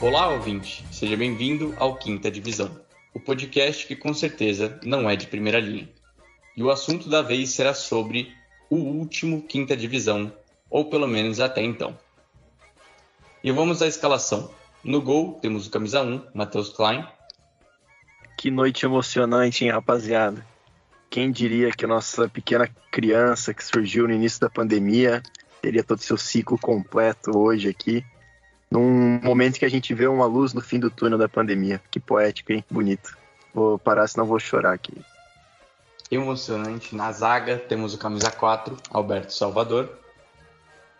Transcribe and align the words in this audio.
Olá, 0.00 0.28
ouvinte! 0.28 0.84
Seja 0.92 1.16
bem-vindo 1.16 1.74
ao 1.76 1.96
Quinta 1.96 2.30
Divisão, 2.30 2.80
o 3.12 3.18
podcast 3.20 3.86
que 3.86 3.96
com 3.96 4.14
certeza 4.14 4.78
não 4.84 5.10
é 5.10 5.16
de 5.16 5.26
primeira 5.26 5.58
linha. 5.58 5.88
E 6.56 6.62
o 6.62 6.70
assunto 6.70 7.08
da 7.08 7.20
vez 7.20 7.50
será 7.50 7.74
sobre 7.74 8.32
o 8.70 8.76
último 8.76 9.42
Quinta 9.42 9.76
Divisão, 9.76 10.32
ou 10.70 10.84
pelo 10.86 11.06
menos 11.06 11.40
até 11.40 11.62
então. 11.62 11.98
E 13.42 13.50
vamos 13.50 13.82
à 13.82 13.86
escalação. 13.86 14.50
No 14.82 15.02
gol 15.02 15.38
temos 15.42 15.66
o 15.66 15.70
camisa 15.70 16.02
1, 16.02 16.28
Matheus 16.32 16.70
Klein. 16.70 17.06
Que 18.38 18.50
noite 18.50 18.86
emocionante, 18.86 19.64
hein, 19.64 19.72
rapaziada? 19.72 20.46
Quem 21.10 21.30
diria 21.30 21.70
que 21.72 21.84
a 21.84 21.88
nossa 21.88 22.28
pequena 22.28 22.70
criança 22.90 23.52
que 23.52 23.64
surgiu 23.64 24.06
no 24.06 24.14
início 24.14 24.40
da 24.40 24.48
pandemia 24.48 25.22
teria 25.60 25.84
todo 25.84 26.00
seu 26.00 26.16
ciclo 26.16 26.56
completo 26.56 27.36
hoje 27.36 27.68
aqui 27.68 28.04
num 28.70 29.20
momento 29.20 29.58
que 29.58 29.64
a 29.64 29.68
gente 29.68 29.92
vê 29.92 30.06
uma 30.06 30.26
luz 30.26 30.54
no 30.54 30.60
fim 30.60 30.78
do 30.78 30.90
túnel 30.90 31.18
da 31.18 31.28
pandemia. 31.28 31.82
Que 31.90 31.98
poético, 31.98 32.52
hein? 32.52 32.64
Bonito. 32.70 33.18
Vou 33.52 33.78
parar, 33.78 34.06
senão 34.06 34.24
vou 34.24 34.38
chorar 34.38 34.72
aqui. 34.72 34.94
Emocionante. 36.10 36.96
Na 36.96 37.12
zaga 37.12 37.56
temos 37.56 37.94
o 37.94 37.98
camisa 37.98 38.30
4, 38.30 38.76
Alberto 38.90 39.32
Salvador. 39.32 39.88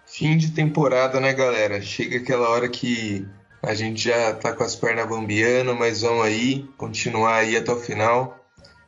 Fim 0.07 0.37
de 0.37 0.53
temporada, 0.53 1.21
né, 1.21 1.33
galera? 1.33 1.81
Chega 1.81 2.19
aquela 2.19 2.49
hora 2.49 2.69
que 2.69 3.27
a 3.63 3.75
gente 3.75 4.05
já 4.05 4.35
tá 4.35 4.53
com 4.53 4.63
as 4.63 4.75
pernas 4.75 5.09
bambiando, 5.09 5.75
mas 5.75 6.03
vamos 6.03 6.25
aí, 6.25 6.69
continuar 6.77 7.37
aí 7.37 7.57
até 7.57 7.73
o 7.73 7.77
final. 7.77 8.39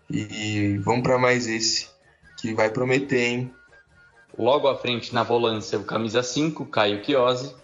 E 0.09 0.79
vamos 0.79 1.03
para 1.03 1.19
mais 1.19 1.47
esse, 1.47 1.89
que 2.39 2.55
vai 2.55 2.70
prometer, 2.70 3.20
hein? 3.20 3.55
Logo 4.39 4.69
à 4.69 4.77
frente, 4.77 5.14
na 5.14 5.23
volância, 5.23 5.79
o 5.79 5.84
camisa 5.84 6.23
5, 6.23 6.67
Caio 6.67 7.05
Chiosi. 7.05 7.55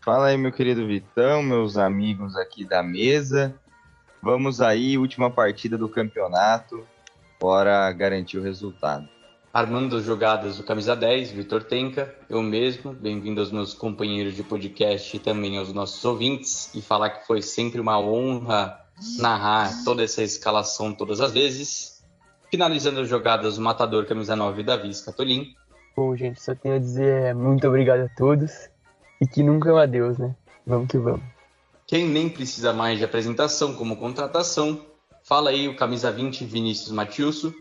Fala 0.00 0.28
aí, 0.28 0.36
meu 0.36 0.50
querido 0.50 0.86
Vitão, 0.86 1.42
meus 1.42 1.76
amigos 1.76 2.36
aqui 2.36 2.64
da 2.64 2.82
mesa. 2.82 3.54
Vamos 4.22 4.60
aí, 4.60 4.98
última 4.98 5.30
partida 5.30 5.78
do 5.78 5.88
campeonato, 5.88 6.86
bora 7.40 7.90
garantir 7.92 8.36
o 8.36 8.42
resultado. 8.42 9.08
Armando 9.52 9.96
as 9.96 10.04
jogadas 10.04 10.58
do 10.58 10.62
camisa 10.62 10.94
10, 10.94 11.32
Vitor 11.32 11.64
Tenca, 11.64 12.14
eu 12.28 12.42
mesmo, 12.42 12.92
bem-vindo 12.92 13.40
aos 13.40 13.50
meus 13.50 13.72
companheiros 13.72 14.36
de 14.36 14.44
podcast 14.44 15.16
e 15.16 15.18
também 15.18 15.56
aos 15.56 15.72
nossos 15.72 16.04
ouvintes, 16.04 16.72
e 16.74 16.82
falar 16.82 17.10
que 17.10 17.26
foi 17.26 17.40
sempre 17.40 17.80
uma 17.80 17.98
honra 17.98 18.78
narrar 19.18 19.72
toda 19.84 20.04
essa 20.04 20.22
escalação 20.22 20.92
todas 20.92 21.20
as 21.20 21.32
vezes. 21.32 22.04
Finalizando 22.50 23.00
as 23.00 23.08
jogadas, 23.08 23.56
o 23.56 23.62
matador 23.62 24.04
camisa 24.04 24.36
9, 24.36 24.62
Davi 24.62 24.92
Scatolin. 24.92 25.54
Bom, 25.96 26.14
gente, 26.14 26.40
só 26.40 26.54
tenho 26.54 26.76
a 26.76 26.78
dizer 26.78 27.34
muito 27.34 27.66
obrigado 27.66 28.00
a 28.00 28.08
todos 28.16 28.68
e 29.20 29.26
que 29.26 29.42
nunca 29.42 29.70
é 29.70 29.72
um 29.72 29.78
adeus, 29.78 30.18
né? 30.18 30.36
Vamos 30.66 30.88
que 30.88 30.98
vamos. 30.98 31.22
Quem 31.86 32.06
nem 32.06 32.28
precisa 32.28 32.72
mais 32.72 32.98
de 32.98 33.04
apresentação 33.04 33.74
como 33.74 33.96
contratação, 33.96 34.89
fala 35.30 35.50
aí 35.50 35.68
o 35.68 35.76
camisa 35.76 36.10
20 36.10 36.44
Vinícius 36.44 36.90
Matiuso. 36.90 37.54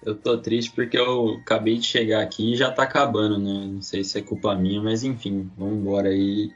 Eu 0.00 0.14
tô 0.14 0.38
triste 0.38 0.70
porque 0.70 0.96
eu 0.96 1.40
acabei 1.42 1.76
de 1.76 1.84
chegar 1.84 2.22
aqui 2.22 2.52
e 2.52 2.56
já 2.56 2.70
tá 2.70 2.84
acabando, 2.84 3.36
né? 3.36 3.66
Não 3.66 3.82
sei 3.82 4.04
se 4.04 4.16
é 4.16 4.22
culpa 4.22 4.54
minha, 4.54 4.80
mas 4.80 5.02
enfim, 5.02 5.50
vamos 5.58 5.78
embora 5.80 6.08
aí. 6.08 6.52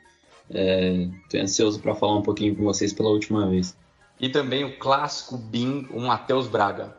É, 0.48 1.08
tô 1.28 1.38
ansioso 1.38 1.80
para 1.80 1.96
falar 1.96 2.18
um 2.18 2.22
pouquinho 2.22 2.54
com 2.54 2.62
vocês 2.62 2.92
pela 2.92 3.08
última 3.08 3.48
vez. 3.50 3.76
E 4.20 4.28
também 4.28 4.64
o 4.64 4.78
clássico 4.78 5.36
BIM, 5.36 5.88
o 5.90 5.98
Matheus 5.98 6.46
Braga. 6.46 6.96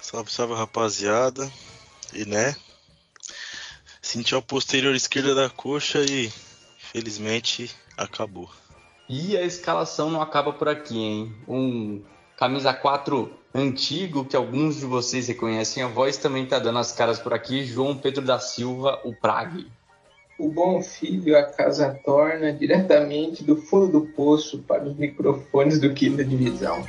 Salve, 0.00 0.32
salve 0.32 0.54
rapaziada. 0.54 1.48
E 2.12 2.24
né? 2.24 2.56
Senti 4.02 4.34
a 4.34 4.42
posterior 4.42 4.96
esquerda 4.96 5.36
da 5.36 5.48
coxa 5.48 6.00
e 6.00 6.32
Felizmente 6.78 7.70
acabou. 7.96 8.50
E 9.08 9.36
a 9.36 9.42
escalação 9.42 10.10
não 10.10 10.20
acaba 10.20 10.52
por 10.52 10.68
aqui, 10.68 10.98
hein? 10.98 11.36
Um 11.46 12.02
camisa 12.38 12.72
4 12.72 13.28
antigo, 13.52 14.24
que 14.24 14.36
alguns 14.36 14.76
de 14.76 14.86
vocês 14.86 15.26
reconhecem 15.26 15.82
a 15.82 15.88
voz, 15.88 16.16
também 16.16 16.46
tá 16.46 16.60
dando 16.60 16.78
as 16.78 16.92
caras 16.92 17.18
por 17.18 17.34
aqui. 17.34 17.64
João 17.64 17.96
Pedro 17.96 18.24
da 18.24 18.38
Silva, 18.38 19.00
o 19.04 19.12
Prague. 19.12 19.66
O 20.38 20.48
bom 20.48 20.80
filho 20.80 21.36
a 21.36 21.42
casa 21.42 21.98
torna 22.04 22.52
diretamente 22.52 23.42
do 23.42 23.56
fundo 23.56 23.88
do 23.88 24.06
poço 24.12 24.58
para 24.58 24.84
os 24.84 24.96
microfones 24.96 25.80
do 25.80 25.92
quinta 25.92 26.24
divisão. 26.24 26.80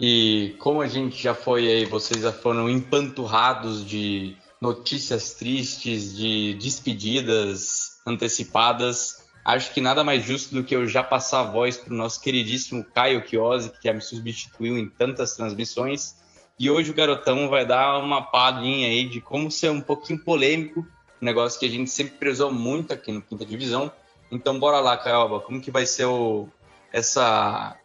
E 0.00 0.54
como 0.58 0.80
a 0.80 0.86
gente 0.86 1.20
já 1.20 1.34
foi 1.34 1.66
aí, 1.66 1.84
vocês 1.84 2.22
já 2.22 2.32
foram 2.32 2.70
empanturrados 2.70 3.84
de 3.84 4.36
notícias 4.60 5.34
tristes, 5.34 6.16
de 6.16 6.54
despedidas 6.54 8.00
antecipadas, 8.06 9.28
acho 9.44 9.72
que 9.72 9.80
nada 9.80 10.04
mais 10.04 10.24
justo 10.24 10.54
do 10.54 10.62
que 10.62 10.76
eu 10.76 10.86
já 10.86 11.02
passar 11.02 11.40
a 11.40 11.50
voz 11.50 11.76
para 11.76 11.92
o 11.92 11.96
nosso 11.96 12.20
queridíssimo 12.20 12.84
Caio 12.84 13.26
Chiosi, 13.26 13.70
que 13.70 13.88
já 13.88 13.92
me 13.92 14.00
substituiu 14.00 14.78
em 14.78 14.88
tantas 14.88 15.34
transmissões. 15.34 16.16
E 16.58 16.70
hoje 16.70 16.90
o 16.90 16.94
garotão 16.94 17.48
vai 17.48 17.64
dar 17.64 17.98
uma 17.98 18.22
palhinha 18.22 18.88
aí 18.88 19.08
de 19.08 19.20
como 19.20 19.50
ser 19.50 19.70
um 19.70 19.80
pouquinho 19.80 20.18
polêmico, 20.18 20.86
um 21.20 21.24
negócio 21.24 21.58
que 21.58 21.66
a 21.66 21.70
gente 21.70 21.90
sempre 21.90 22.18
prezou 22.18 22.52
muito 22.52 22.92
aqui 22.92 23.10
no 23.10 23.22
Quinta 23.22 23.44
Divisão. 23.44 23.90
Então 24.30 24.58
bora 24.58 24.80
lá, 24.80 24.96
Caioba, 24.96 25.40
como 25.40 25.60
que 25.60 25.70
vai 25.70 25.86
ser 25.86 26.04
o, 26.04 26.48
essa 26.92 27.76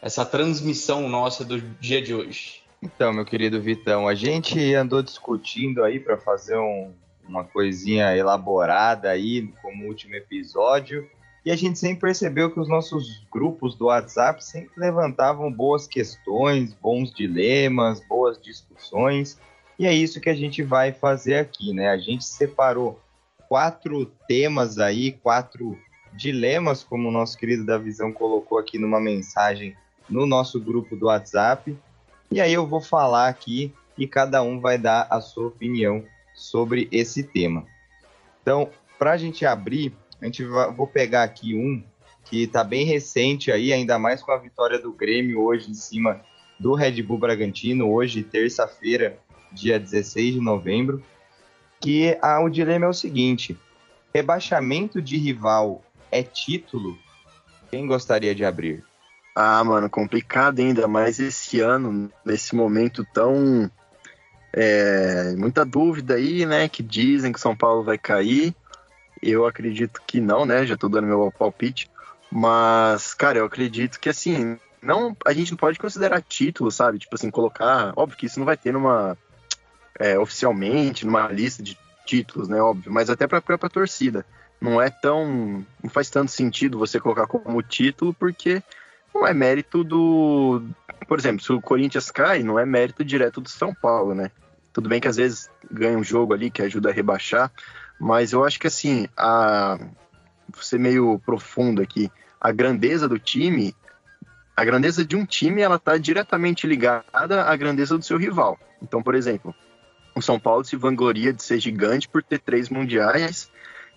essa 0.00 0.24
transmissão 0.24 1.08
nossa 1.08 1.44
do 1.44 1.60
dia 1.60 2.00
de 2.00 2.14
hoje? 2.14 2.62
Então, 2.82 3.12
meu 3.12 3.24
querido 3.24 3.60
Vitão, 3.60 4.06
a 4.06 4.14
gente 4.14 4.74
andou 4.74 5.02
discutindo 5.02 5.82
aí 5.82 5.98
para 5.98 6.16
fazer 6.16 6.56
um, 6.56 6.92
uma 7.26 7.42
coisinha 7.42 8.14
elaborada 8.16 9.10
aí 9.10 9.48
como 9.62 9.86
último 9.86 10.14
episódio. 10.14 11.08
E 11.44 11.50
a 11.50 11.56
gente 11.56 11.78
sempre 11.78 12.00
percebeu 12.00 12.50
que 12.50 12.58
os 12.58 12.68
nossos 12.68 13.24
grupos 13.32 13.76
do 13.76 13.86
WhatsApp 13.86 14.44
sempre 14.44 14.72
levantavam 14.76 15.50
boas 15.50 15.86
questões, 15.86 16.74
bons 16.74 17.12
dilemas, 17.12 18.00
boas 18.06 18.40
discussões. 18.40 19.38
E 19.78 19.86
é 19.86 19.94
isso 19.94 20.20
que 20.20 20.28
a 20.28 20.34
gente 20.34 20.62
vai 20.62 20.92
fazer 20.92 21.36
aqui, 21.36 21.72
né? 21.72 21.88
A 21.90 21.98
gente 21.98 22.24
separou 22.24 23.00
quatro 23.48 24.06
temas 24.26 24.78
aí, 24.78 25.12
quatro 25.12 25.78
dilemas, 26.12 26.82
como 26.82 27.08
o 27.08 27.12
nosso 27.12 27.38
querido 27.38 27.64
Davizão 27.64 28.12
colocou 28.12 28.58
aqui 28.58 28.78
numa 28.78 29.00
mensagem 29.00 29.76
no 30.08 30.26
nosso 30.26 30.60
grupo 30.60 30.96
do 30.96 31.06
WhatsApp. 31.06 31.76
E 32.30 32.40
aí 32.40 32.52
eu 32.52 32.66
vou 32.66 32.80
falar 32.80 33.28
aqui 33.28 33.72
e 33.96 34.06
cada 34.06 34.42
um 34.42 34.60
vai 34.60 34.78
dar 34.78 35.06
a 35.10 35.20
sua 35.20 35.48
opinião 35.48 36.04
sobre 36.34 36.88
esse 36.92 37.22
tema. 37.22 37.64
Então, 38.42 38.68
para 38.98 39.12
a 39.12 39.16
gente 39.16 39.44
abrir, 39.46 39.92
a 40.20 40.26
gente 40.26 40.44
vai, 40.44 40.70
vou 40.72 40.86
pegar 40.86 41.22
aqui 41.22 41.54
um 41.54 41.82
que 42.24 42.42
está 42.42 42.64
bem 42.64 42.84
recente 42.84 43.52
aí, 43.52 43.72
ainda 43.72 43.98
mais 43.98 44.22
com 44.22 44.32
a 44.32 44.36
vitória 44.36 44.78
do 44.78 44.92
Grêmio 44.92 45.40
hoje 45.40 45.70
em 45.70 45.74
cima 45.74 46.20
do 46.58 46.74
Red 46.74 47.02
Bull 47.02 47.18
Bragantino, 47.18 47.90
hoje, 47.90 48.22
terça-feira, 48.22 49.18
dia 49.52 49.78
16 49.78 50.34
de 50.34 50.40
novembro, 50.40 51.02
que 51.80 52.18
ah, 52.20 52.40
o 52.40 52.48
dilema 52.48 52.86
é 52.86 52.88
o 52.88 52.94
seguinte, 52.94 53.56
rebaixamento 54.14 55.00
de 55.00 55.16
rival 55.16 55.84
é 56.10 56.22
título? 56.22 56.98
Quem 57.70 57.86
gostaria 57.86 58.34
de 58.34 58.44
abrir? 58.44 58.82
Ah, 59.38 59.62
mano, 59.62 59.90
complicado 59.90 60.60
ainda 60.60 60.88
mais 60.88 61.20
esse 61.20 61.60
ano, 61.60 62.10
nesse 62.24 62.56
momento 62.56 63.06
tão. 63.12 63.70
É, 64.50 65.34
muita 65.36 65.62
dúvida 65.62 66.14
aí, 66.14 66.46
né? 66.46 66.70
Que 66.70 66.82
dizem 66.82 67.30
que 67.30 67.38
São 67.38 67.54
Paulo 67.54 67.84
vai 67.84 67.98
cair. 67.98 68.54
Eu 69.20 69.44
acredito 69.44 70.00
que 70.06 70.22
não, 70.22 70.46
né? 70.46 70.64
Já 70.64 70.74
tô 70.74 70.88
dando 70.88 71.06
meu 71.06 71.30
palpite. 71.38 71.90
Mas, 72.32 73.12
cara, 73.12 73.36
eu 73.36 73.44
acredito 73.44 74.00
que 74.00 74.08
assim, 74.08 74.58
não, 74.80 75.14
a 75.26 75.34
gente 75.34 75.50
não 75.50 75.58
pode 75.58 75.78
considerar 75.78 76.22
título, 76.22 76.70
sabe? 76.70 76.98
Tipo 76.98 77.14
assim, 77.14 77.30
colocar. 77.30 77.92
Óbvio 77.94 78.16
que 78.16 78.24
isso 78.24 78.38
não 78.38 78.46
vai 78.46 78.56
ter 78.56 78.72
numa. 78.72 79.18
É, 79.98 80.18
oficialmente, 80.18 81.04
numa 81.04 81.28
lista 81.28 81.62
de 81.62 81.78
títulos, 82.06 82.48
né? 82.48 82.58
Óbvio, 82.58 82.90
mas 82.90 83.10
até 83.10 83.26
pra 83.26 83.42
própria 83.42 83.68
torcida. 83.68 84.24
Não 84.58 84.80
é 84.80 84.88
tão. 84.88 85.62
Não 85.82 85.90
faz 85.90 86.08
tanto 86.08 86.30
sentido 86.30 86.78
você 86.78 86.98
colocar 86.98 87.26
como 87.26 87.62
título, 87.62 88.14
porque 88.14 88.62
não 89.16 89.26
é 89.26 89.32
mérito 89.32 89.82
do. 89.82 90.62
Por 91.08 91.18
exemplo, 91.18 91.42
se 91.42 91.52
o 91.52 91.60
Corinthians 91.60 92.10
cai, 92.10 92.42
não 92.42 92.58
é 92.58 92.66
mérito 92.66 93.04
direto 93.04 93.40
do 93.40 93.48
São 93.48 93.74
Paulo, 93.74 94.14
né? 94.14 94.30
Tudo 94.72 94.88
bem 94.88 95.00
que 95.00 95.08
às 95.08 95.16
vezes 95.16 95.48
ganha 95.70 95.96
um 95.96 96.04
jogo 96.04 96.34
ali 96.34 96.50
que 96.50 96.62
ajuda 96.62 96.90
a 96.90 96.92
rebaixar, 96.92 97.50
mas 97.98 98.32
eu 98.32 98.44
acho 98.44 98.60
que 98.60 98.66
assim, 98.66 99.08
a 99.16 99.78
vou 100.48 100.62
ser 100.62 100.78
meio 100.78 101.18
profundo 101.24 101.82
aqui, 101.82 102.10
a 102.40 102.52
grandeza 102.52 103.08
do 103.08 103.18
time, 103.18 103.74
a 104.56 104.64
grandeza 104.64 105.04
de 105.04 105.16
um 105.16 105.24
time, 105.24 105.62
ela 105.62 105.76
está 105.76 105.96
diretamente 105.96 106.66
ligada 106.66 107.42
à 107.44 107.56
grandeza 107.56 107.96
do 107.98 108.04
seu 108.04 108.16
rival. 108.16 108.58
Então, 108.80 109.02
por 109.02 109.14
exemplo, 109.14 109.54
o 110.14 110.22
São 110.22 110.38
Paulo 110.38 110.64
se 110.64 110.76
vangloria 110.76 111.32
de 111.32 111.42
ser 111.42 111.58
gigante 111.58 112.08
por 112.08 112.22
ter 112.22 112.38
três 112.38 112.68
mundiais, 112.68 113.50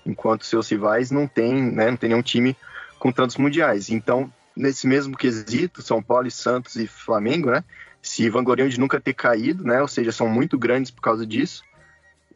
enquanto 0.05 0.45
seus 0.45 0.67
rivais 0.69 1.11
não 1.11 1.27
têm, 1.27 1.71
né, 1.71 1.91
não 1.91 1.97
tem 1.97 2.09
nenhum 2.09 2.23
time 2.23 2.55
com 2.97 3.11
tantos 3.11 3.37
mundiais. 3.37 3.89
Então, 3.89 4.31
nesse 4.59 4.85
mesmo 4.85 5.15
quesito, 5.15 5.81
São 5.81 6.03
Paulo, 6.03 6.29
Santos 6.29 6.75
e 6.75 6.85
Flamengo, 6.85 7.49
né, 7.49 7.63
se 8.01 8.29
vangloriam 8.29 8.67
de 8.67 8.79
nunca 8.79 8.99
ter 8.99 9.13
caído, 9.13 9.63
né, 9.63 9.81
ou 9.81 9.87
seja, 9.87 10.11
são 10.11 10.27
muito 10.27 10.57
grandes 10.59 10.91
por 10.91 11.01
causa 11.01 11.25
disso. 11.25 11.63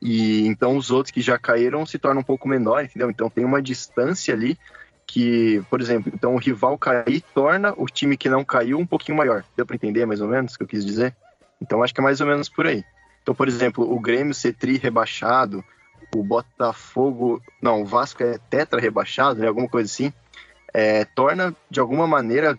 E 0.02 0.48
então 0.48 0.78
os 0.78 0.90
outros 0.90 1.12
que 1.12 1.22
já 1.22 1.38
caíram 1.38 1.86
se 1.86 2.00
tornam 2.00 2.22
um 2.22 2.26
pouco 2.26 2.48
menores, 2.48 2.90
entendeu? 2.90 3.10
Então 3.10 3.30
tem 3.30 3.46
uma 3.46 3.62
distância 3.62 4.34
ali 4.34 4.58
que, 5.06 5.64
por 5.70 5.80
exemplo, 5.80 6.12
então 6.14 6.36
o 6.36 6.40
rival 6.40 6.78
cair 6.78 7.22
torna 7.34 7.74
o 7.78 7.86
time 7.86 8.18
que 8.18 8.28
não 8.28 8.44
caiu 8.44 8.80
um 8.80 8.86
pouquinho 8.86 9.18
maior. 9.18 9.46
Deu 9.56 9.66
para 9.66 9.76
entender 9.76 10.06
mais 10.06 10.20
ou 10.20 10.28
menos 10.28 10.54
o 10.54 10.58
que 10.58 10.64
eu 10.64 10.68
quis 10.68 10.86
dizer? 10.86 11.16
Então 11.62 11.82
acho 11.82 11.94
que 11.94 12.02
é 12.02 12.04
mais 12.04 12.20
ou 12.20 12.28
menos 12.28 12.50
por 12.50 12.68
aí. 12.68 12.84
Então, 13.22 13.34
por 13.34 13.48
exemplo, 13.48 13.90
o 13.90 14.00
Grêmio 14.00 14.34
ser 14.34 14.54
tri 14.54 14.78
rebaixado, 14.78 15.64
o 16.14 16.22
Botafogo, 16.22 17.42
não, 17.62 17.82
o 17.82 17.86
Vasco 17.86 18.22
é 18.24 18.38
tetra 18.50 18.82
rebaixado, 18.82 19.40
né, 19.40 19.48
alguma 19.48 19.70
coisa 19.70 19.90
assim, 19.90 20.12
é, 20.74 21.06
torna 21.06 21.56
de 21.70 21.80
alguma 21.80 22.08
maneira, 22.08 22.58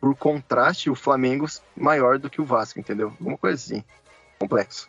por 0.00 0.14
contraste, 0.14 0.88
o 0.88 0.94
Flamengo 0.94 1.46
maior 1.76 2.18
do 2.18 2.30
que 2.30 2.40
o 2.40 2.44
Vasco, 2.44 2.78
entendeu? 2.78 3.08
Alguma 3.08 3.36
coisa 3.36 3.56
assim, 3.56 3.84
complexo. 4.38 4.88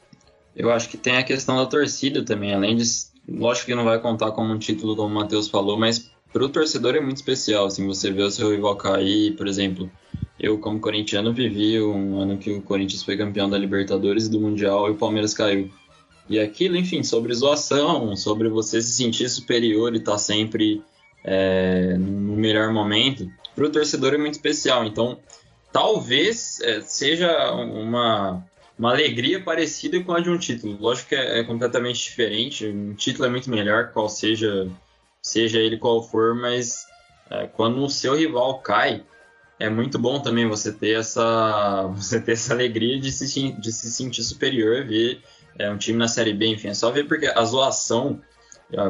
Eu 0.56 0.72
acho 0.72 0.90
que 0.90 0.98
tem 0.98 1.18
a 1.18 1.24
questão 1.24 1.58
da 1.58 1.66
torcida 1.66 2.24
também, 2.24 2.54
além 2.54 2.76
de, 2.76 2.84
lógico 3.28 3.68
que 3.68 3.76
não 3.76 3.86
vai 3.86 4.00
contar 4.00 4.32
como 4.32 4.54
um 4.54 4.60
título, 4.60 4.96
como 4.96 5.08
o 5.08 5.14
Matheus 5.14 5.48
falou, 5.48 5.78
mas 5.78 6.12
para 6.32 6.44
o 6.44 6.50
torcedor 6.50 6.96
é 6.96 7.00
muito 7.00 7.18
especial, 7.18 7.66
assim, 7.66 7.86
você 7.88 8.12
vê 8.12 8.22
o 8.22 8.32
seu 8.32 8.52
rival 8.52 8.76
cair, 8.76 9.36
por 9.36 9.48
exemplo, 9.48 9.90
eu 10.40 10.58
como 10.60 10.80
corintiano 10.80 11.34
vivi 11.34 11.82
um 11.82 12.20
ano 12.20 12.38
que 12.38 12.52
o 12.52 12.62
Corinthians 12.62 13.04
foi 13.04 13.18
campeão 13.18 13.50
da 13.50 13.58
Libertadores 13.58 14.26
e 14.26 14.30
do 14.30 14.40
Mundial 14.40 14.88
e 14.88 14.92
o 14.92 14.96
Palmeiras 14.96 15.34
caiu. 15.34 15.72
E 16.30 16.40
aquilo, 16.40 16.76
enfim, 16.76 17.04
sobre 17.04 17.34
zoação, 17.34 18.16
sobre 18.16 18.50
você 18.50 18.82
se 18.82 18.92
sentir 18.92 19.30
superior 19.30 19.94
e 19.94 19.98
estar 19.98 20.14
tá 20.14 20.18
sempre 20.18 20.84
é, 21.30 21.98
no 21.98 22.38
melhor 22.38 22.72
momento, 22.72 23.30
para 23.54 23.66
o 23.66 23.70
torcedor 23.70 24.14
é 24.14 24.18
muito 24.18 24.36
especial. 24.36 24.86
Então, 24.86 25.20
talvez 25.74 26.62
é, 26.62 26.80
seja 26.80 27.52
uma, 27.52 28.42
uma 28.80 28.92
alegria 28.92 29.44
parecida 29.44 30.02
com 30.02 30.14
a 30.14 30.22
de 30.22 30.30
um 30.30 30.38
título. 30.38 30.78
Lógico 30.80 31.10
que 31.10 31.16
é, 31.16 31.40
é, 31.40 31.44
completamente 31.44 32.02
diferente, 32.02 32.66
um 32.66 32.94
título 32.94 33.26
é 33.26 33.30
muito 33.30 33.50
melhor, 33.50 33.92
qual 33.92 34.08
seja, 34.08 34.70
seja 35.22 35.60
ele 35.60 35.78
qual 35.78 36.02
for, 36.02 36.34
mas 36.34 36.86
é, 37.30 37.46
quando 37.48 37.84
o 37.84 37.90
seu 37.90 38.16
rival 38.16 38.60
cai, 38.60 39.04
é 39.60 39.70
muito 39.70 40.00
bom 40.00 40.22
também 40.22 40.48
você 40.48 40.72
ter 40.72 40.98
essa, 40.98 41.88
você 41.94 42.22
ter 42.22 42.34
essa 42.34 42.54
alegria 42.54 42.98
de 43.02 43.12
se, 43.12 43.52
de 43.52 43.72
se 43.74 43.92
sentir 43.92 44.24
superior, 44.24 44.86
ver 44.86 45.22
é, 45.60 45.70
um 45.70 45.78
time 45.78 45.98
na 45.98 46.08
Série 46.08 46.34
B, 46.34 46.48
enfim, 46.48 46.70
é 46.70 46.74
só 46.74 46.90
ver 46.90 47.06
porque 47.06 47.26
a 47.26 47.44
zoação, 47.44 48.22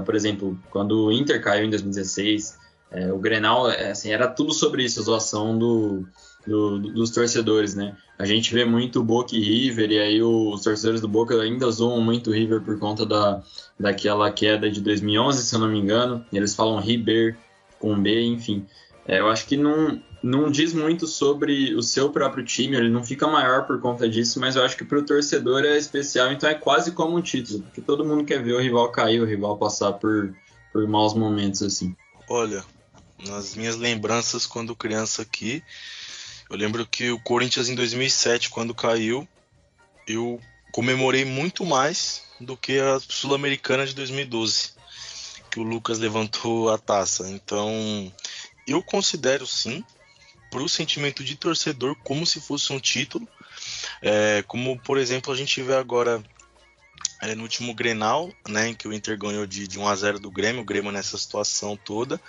por 0.06 0.16
exemplo, 0.16 0.58
quando 0.70 1.06
o 1.06 1.12
Inter 1.12 1.42
caiu 1.42 1.66
em 1.66 1.70
2016, 1.70 2.58
é, 2.92 3.12
o 3.12 3.20
Grenal, 3.20 3.70
é, 3.70 3.92
assim, 3.92 4.12
era 4.12 4.28
tudo 4.28 4.54
sobre 4.54 4.84
isso, 4.84 5.00
a 5.00 5.04
zoação 5.04 5.58
do, 5.58 6.06
do, 6.46 6.80
dos 6.80 7.12
torcedores, 7.12 7.76
né? 7.76 7.96
A 8.18 8.26
gente 8.26 8.54
vê 8.54 8.66
muito 8.66 9.04
Boca 9.04 9.36
e 9.36 9.40
River, 9.40 9.92
e 9.92 10.00
aí 10.00 10.22
os 10.22 10.62
torcedores 10.62 11.02
do 11.02 11.08
Boca 11.08 11.40
ainda 11.42 11.70
zoam 11.70 12.02
muito 12.02 12.30
o 12.30 12.34
River 12.34 12.62
por 12.62 12.80
conta 12.80 13.06
da, 13.06 13.44
daquela 13.80 14.32
queda 14.32 14.70
de 14.70 14.82
2011, 14.82 15.44
se 15.44 15.54
eu 15.54 15.60
não 15.60 15.68
me 15.68 15.80
engano, 15.80 16.26
eles 16.32 16.56
falam 16.56 16.80
River 16.80 17.38
com 17.80 18.00
B, 18.00 18.24
enfim. 18.24 18.66
É, 19.08 19.20
eu 19.20 19.30
acho 19.30 19.46
que 19.46 19.56
não, 19.58 20.02
não 20.22 20.50
diz 20.50 20.74
muito 20.74 21.06
sobre 21.06 21.76
o 21.76 21.82
seu 21.82 22.10
próprio 22.10 22.44
time, 22.44 22.76
ele 22.76 22.90
não 22.90 23.04
fica 23.04 23.28
maior 23.28 23.66
por 23.66 23.80
conta 23.80 24.10
disso, 24.10 24.40
mas 24.40 24.56
eu 24.56 24.64
acho 24.64 24.76
que 24.76 24.84
para 24.84 25.00
o 25.00 25.06
torcedor 25.06 25.64
é 25.64 25.78
especial, 25.78 26.32
então 26.32 26.50
é 26.50 26.56
quase 26.56 26.92
como 26.92 27.18
um 27.18 27.22
título, 27.22 27.62
porque 27.64 27.82
todo 27.82 28.06
mundo 28.06 28.26
quer 28.26 28.42
ver 28.44 28.54
o 28.54 28.60
rival 28.60 28.92
cair, 28.92 29.22
o 29.22 29.26
rival 29.26 29.58
passar 29.58 29.94
por, 29.94 30.36
por 30.74 30.88
maus 30.88 31.14
momentos 31.14 31.62
assim. 31.62 31.96
Olha, 32.30 32.64
nas 33.28 33.56
minhas 33.56 33.76
lembranças 33.76 34.46
quando 34.46 34.76
criança 34.76 35.22
aqui, 35.22 35.64
eu 36.50 36.58
lembro 36.58 36.86
que 36.86 37.12
o 37.12 37.20
Corinthians 37.20 37.70
em 37.70 37.76
2007, 37.76 38.50
quando 38.50 38.74
caiu, 38.74 39.28
eu 40.08 40.40
comemorei 40.72 41.26
muito 41.26 41.66
mais 41.66 42.24
do 42.40 42.56
que 42.56 42.80
a 42.80 43.00
Sul-Americana 43.00 43.86
de 43.86 43.94
2012, 43.94 44.72
que 45.52 45.60
o 45.60 45.64
Lucas 45.64 46.00
levantou 46.00 46.70
a 46.70 46.78
taça. 46.78 47.30
Então, 47.30 48.12
eu 48.66 48.82
considero 48.82 49.46
sim 49.46 49.84
para 50.50 50.62
o 50.62 50.70
sentimento 50.70 51.24
de 51.24 51.36
torcedor 51.36 51.96
como 52.04 52.26
se 52.26 52.40
fosse 52.40 52.72
um 52.74 52.80
título. 52.80 53.28
É, 54.02 54.44
como, 54.48 54.80
por 54.80 54.98
exemplo, 54.98 55.34
a 55.34 55.36
gente 55.36 55.62
vê 55.62 55.76
agora 55.76 56.24
é, 57.22 57.34
no 57.34 57.44
último 57.44 57.74
Grenal, 57.74 58.32
né, 58.48 58.70
em 58.70 58.74
que 58.76 58.88
o 58.88 58.94
Inter 58.94 59.18
ganhou 59.18 59.46
de, 59.48 59.68
de 59.68 59.80
1 59.80 59.88
a 59.88 59.96
0 59.96 60.20
do 60.20 60.30
Grêmio, 60.30 60.62
o 60.62 60.66
Grêmio 60.66 60.92
nessa 60.92 61.18
situação 61.18 61.76
toda, 61.76 62.22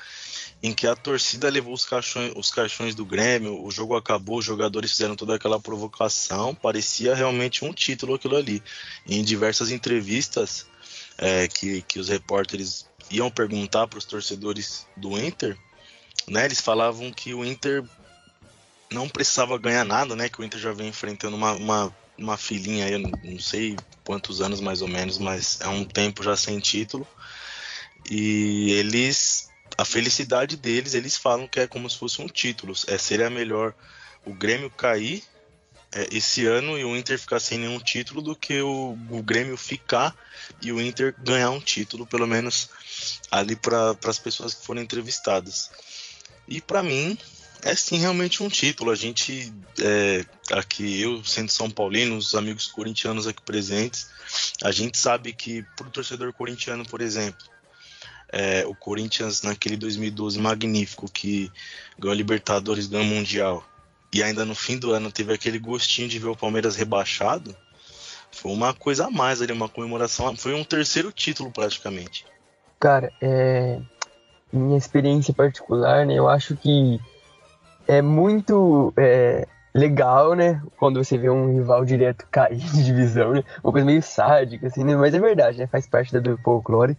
em 0.62 0.72
que 0.72 0.86
a 0.86 0.96
torcida 0.96 1.50
levou 1.50 1.74
os 1.74 1.84
caixões, 1.84 2.32
os 2.34 2.50
caixões 2.50 2.94
do 2.94 3.04
Grêmio, 3.04 3.62
o 3.62 3.70
jogo 3.70 3.94
acabou, 3.94 4.38
os 4.38 4.44
jogadores 4.44 4.92
fizeram 4.92 5.14
toda 5.14 5.34
aquela 5.34 5.60
provocação, 5.60 6.54
parecia 6.54 7.14
realmente 7.14 7.64
um 7.64 7.72
título 7.72 8.14
aquilo 8.14 8.36
ali. 8.36 8.62
Em 9.06 9.22
diversas 9.22 9.70
entrevistas 9.70 10.66
é, 11.18 11.46
que, 11.48 11.82
que 11.82 11.98
os 11.98 12.08
repórteres 12.08 12.86
iam 13.10 13.30
perguntar 13.30 13.86
para 13.86 13.98
os 13.98 14.04
torcedores 14.04 14.86
do 14.96 15.18
Inter, 15.18 15.56
né, 16.26 16.46
eles 16.46 16.60
falavam 16.60 17.10
que 17.12 17.34
o 17.34 17.44
Inter 17.44 17.84
não 18.90 19.08
precisava 19.08 19.58
ganhar 19.58 19.84
nada, 19.84 20.16
né? 20.16 20.28
Que 20.28 20.40
o 20.40 20.44
Inter 20.44 20.60
já 20.60 20.72
vem 20.72 20.88
enfrentando 20.88 21.36
uma, 21.36 21.52
uma, 21.52 21.96
uma 22.16 22.36
filhinha 22.36 22.86
aí, 22.86 22.98
não 22.98 23.38
sei 23.38 23.76
quantos 24.04 24.40
anos 24.40 24.60
mais 24.60 24.82
ou 24.82 24.88
menos, 24.88 25.18
mas 25.18 25.60
é 25.60 25.68
um 25.68 25.84
tempo 25.84 26.22
já 26.22 26.36
sem 26.36 26.58
título. 26.58 27.06
E 28.10 28.72
eles, 28.72 29.50
a 29.76 29.84
felicidade 29.84 30.56
deles, 30.56 30.94
eles 30.94 31.16
falam 31.16 31.46
que 31.46 31.60
é 31.60 31.66
como 31.66 31.88
se 31.88 31.98
fosse 31.98 32.22
um 32.22 32.26
título. 32.26 32.72
É, 32.86 32.96
seria 32.96 33.28
melhor 33.28 33.74
o 34.24 34.32
Grêmio 34.32 34.70
cair 34.70 35.22
é, 35.94 36.08
esse 36.10 36.46
ano 36.46 36.78
e 36.78 36.84
o 36.84 36.96
Inter 36.96 37.18
ficar 37.18 37.40
sem 37.40 37.58
nenhum 37.58 37.78
título 37.80 38.22
do 38.22 38.34
que 38.34 38.60
o, 38.60 38.96
o 39.10 39.22
Grêmio 39.22 39.56
ficar 39.56 40.16
e 40.62 40.72
o 40.72 40.80
Inter 40.80 41.14
ganhar 41.18 41.50
um 41.50 41.60
título, 41.60 42.06
pelo 42.06 42.26
menos 42.26 42.70
ali 43.30 43.56
para 43.56 43.96
as 44.04 44.18
pessoas 44.18 44.54
que 44.54 44.64
foram 44.64 44.80
entrevistadas. 44.80 45.70
E 46.46 46.60
para 46.60 46.82
mim, 46.82 47.18
é 47.62 47.74
sim 47.74 47.98
realmente 47.98 48.42
um 48.42 48.48
título. 48.48 48.90
A 48.90 48.94
gente, 48.94 49.52
é, 49.80 50.24
aqui, 50.52 51.00
eu 51.00 51.24
sendo 51.24 51.50
São 51.50 51.70
Paulino, 51.70 52.16
os 52.16 52.34
amigos 52.34 52.66
corintianos 52.66 53.26
aqui 53.26 53.42
presentes, 53.42 54.08
a 54.62 54.70
gente 54.70 54.98
sabe 54.98 55.32
que 55.32 55.62
para 55.76 55.88
o 55.88 55.90
torcedor 55.90 56.32
corintiano, 56.32 56.84
por 56.86 57.00
exemplo, 57.00 57.46
é, 58.30 58.64
o 58.66 58.74
Corinthians 58.74 59.42
naquele 59.42 59.76
2012 59.76 60.38
magnífico 60.38 61.10
que 61.10 61.50
ganhou 61.98 62.12
a 62.12 62.16
Libertadores, 62.16 62.86
ganhou 62.86 63.06
o 63.06 63.08
Mundial, 63.08 63.64
e 64.12 64.22
ainda 64.22 64.44
no 64.44 64.54
fim 64.54 64.78
do 64.78 64.92
ano 64.92 65.10
teve 65.10 65.32
aquele 65.32 65.58
gostinho 65.58 66.08
de 66.08 66.18
ver 66.18 66.28
o 66.28 66.36
Palmeiras 66.36 66.76
rebaixado, 66.76 67.56
foi 68.30 68.52
uma 68.52 68.74
coisa 68.74 69.06
a 69.06 69.10
mais 69.10 69.40
ali, 69.40 69.52
uma 69.52 69.68
comemoração, 69.68 70.36
foi 70.36 70.54
um 70.54 70.64
terceiro 70.64 71.10
título 71.10 71.50
praticamente. 71.50 72.26
Cara, 72.78 73.12
é, 73.20 73.80
minha 74.52 74.78
experiência 74.78 75.34
particular, 75.34 76.06
né, 76.06 76.14
eu 76.14 76.28
acho 76.28 76.56
que 76.56 77.00
é 77.88 78.02
muito 78.02 78.92
é, 78.96 79.48
legal, 79.74 80.34
né? 80.34 80.60
Quando 80.78 81.02
você 81.02 81.16
vê 81.16 81.30
um 81.30 81.54
rival 81.54 81.84
direto 81.84 82.26
cair 82.30 82.58
de 82.58 82.84
divisão, 82.84 83.32
né? 83.32 83.42
Uma 83.64 83.72
coisa 83.72 83.86
meio 83.86 84.02
sádica, 84.02 84.66
assim, 84.66 84.84
né? 84.84 84.94
Mas 84.94 85.14
é 85.14 85.18
verdade, 85.18 85.58
né? 85.58 85.66
Faz 85.66 85.86
parte 85.86 86.18
do 86.20 86.36
folclore. 86.38 86.96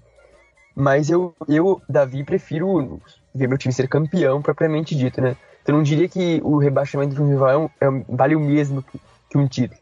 Mas 0.76 1.10
eu, 1.10 1.36
eu, 1.48 1.82
Davi, 1.88 2.24
prefiro 2.24 3.02
ver 3.36 3.48
meu 3.48 3.58
time 3.58 3.74
ser 3.74 3.88
campeão, 3.88 4.42
propriamente 4.42 4.96
dito, 4.96 5.22
né? 5.22 5.36
Então, 5.62 5.76
eu 5.76 5.78
não 5.78 5.84
diria 5.84 6.08
que 6.08 6.42
o 6.44 6.58
rebaixamento 6.58 7.14
de 7.14 7.22
um 7.22 7.30
rival 7.30 7.70
é, 7.80 7.86
é, 7.86 7.90
vale 8.08 8.36
o 8.36 8.40
mesmo 8.40 8.82
que, 8.82 9.00
que 9.30 9.38
um 9.38 9.48
título. 9.48 9.80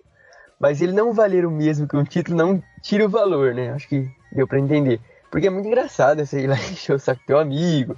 Mas 0.60 0.82
ele 0.82 0.92
não 0.92 1.14
valer 1.14 1.46
o 1.46 1.52
mesmo 1.52 1.88
que 1.88 1.96
um 1.96 2.04
título 2.04 2.36
não 2.36 2.62
tira 2.82 3.06
o 3.06 3.10
valor, 3.10 3.54
né? 3.54 3.72
Acho 3.72 3.88
que 3.88 4.10
deu 4.32 4.48
para 4.48 4.60
entender. 4.60 5.00
Porque 5.30 5.48
é 5.48 5.50
muito 5.50 5.68
engraçado, 5.68 6.26
você 6.26 6.42
ir 6.42 6.48
lá 6.48 6.56
encher 6.56 6.96
o 6.96 7.00
saco 7.00 7.22
do 7.22 7.28
teu 7.28 7.40
amigo, 7.40 7.96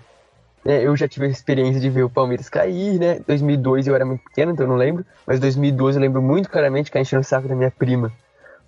é, 0.65 0.85
eu 0.85 0.95
já 0.95 1.07
tive 1.07 1.25
a 1.25 1.29
experiência 1.29 1.79
de 1.79 1.89
ver 1.89 2.03
o 2.03 2.09
Palmeiras 2.09 2.49
cair, 2.49 2.99
né? 2.99 3.19
2002 3.27 3.87
eu 3.87 3.95
era 3.95 4.05
muito 4.05 4.23
pequeno, 4.23 4.51
então 4.51 4.65
eu 4.65 4.69
não 4.69 4.75
lembro. 4.75 5.05
Mas 5.25 5.39
2012 5.39 5.97
eu 5.97 6.01
lembro 6.01 6.21
muito 6.21 6.49
claramente 6.49 6.91
cair 6.91 7.03
enchendo 7.03 7.21
o 7.21 7.25
saco 7.25 7.47
da 7.47 7.55
minha 7.55 7.71
prima 7.71 8.11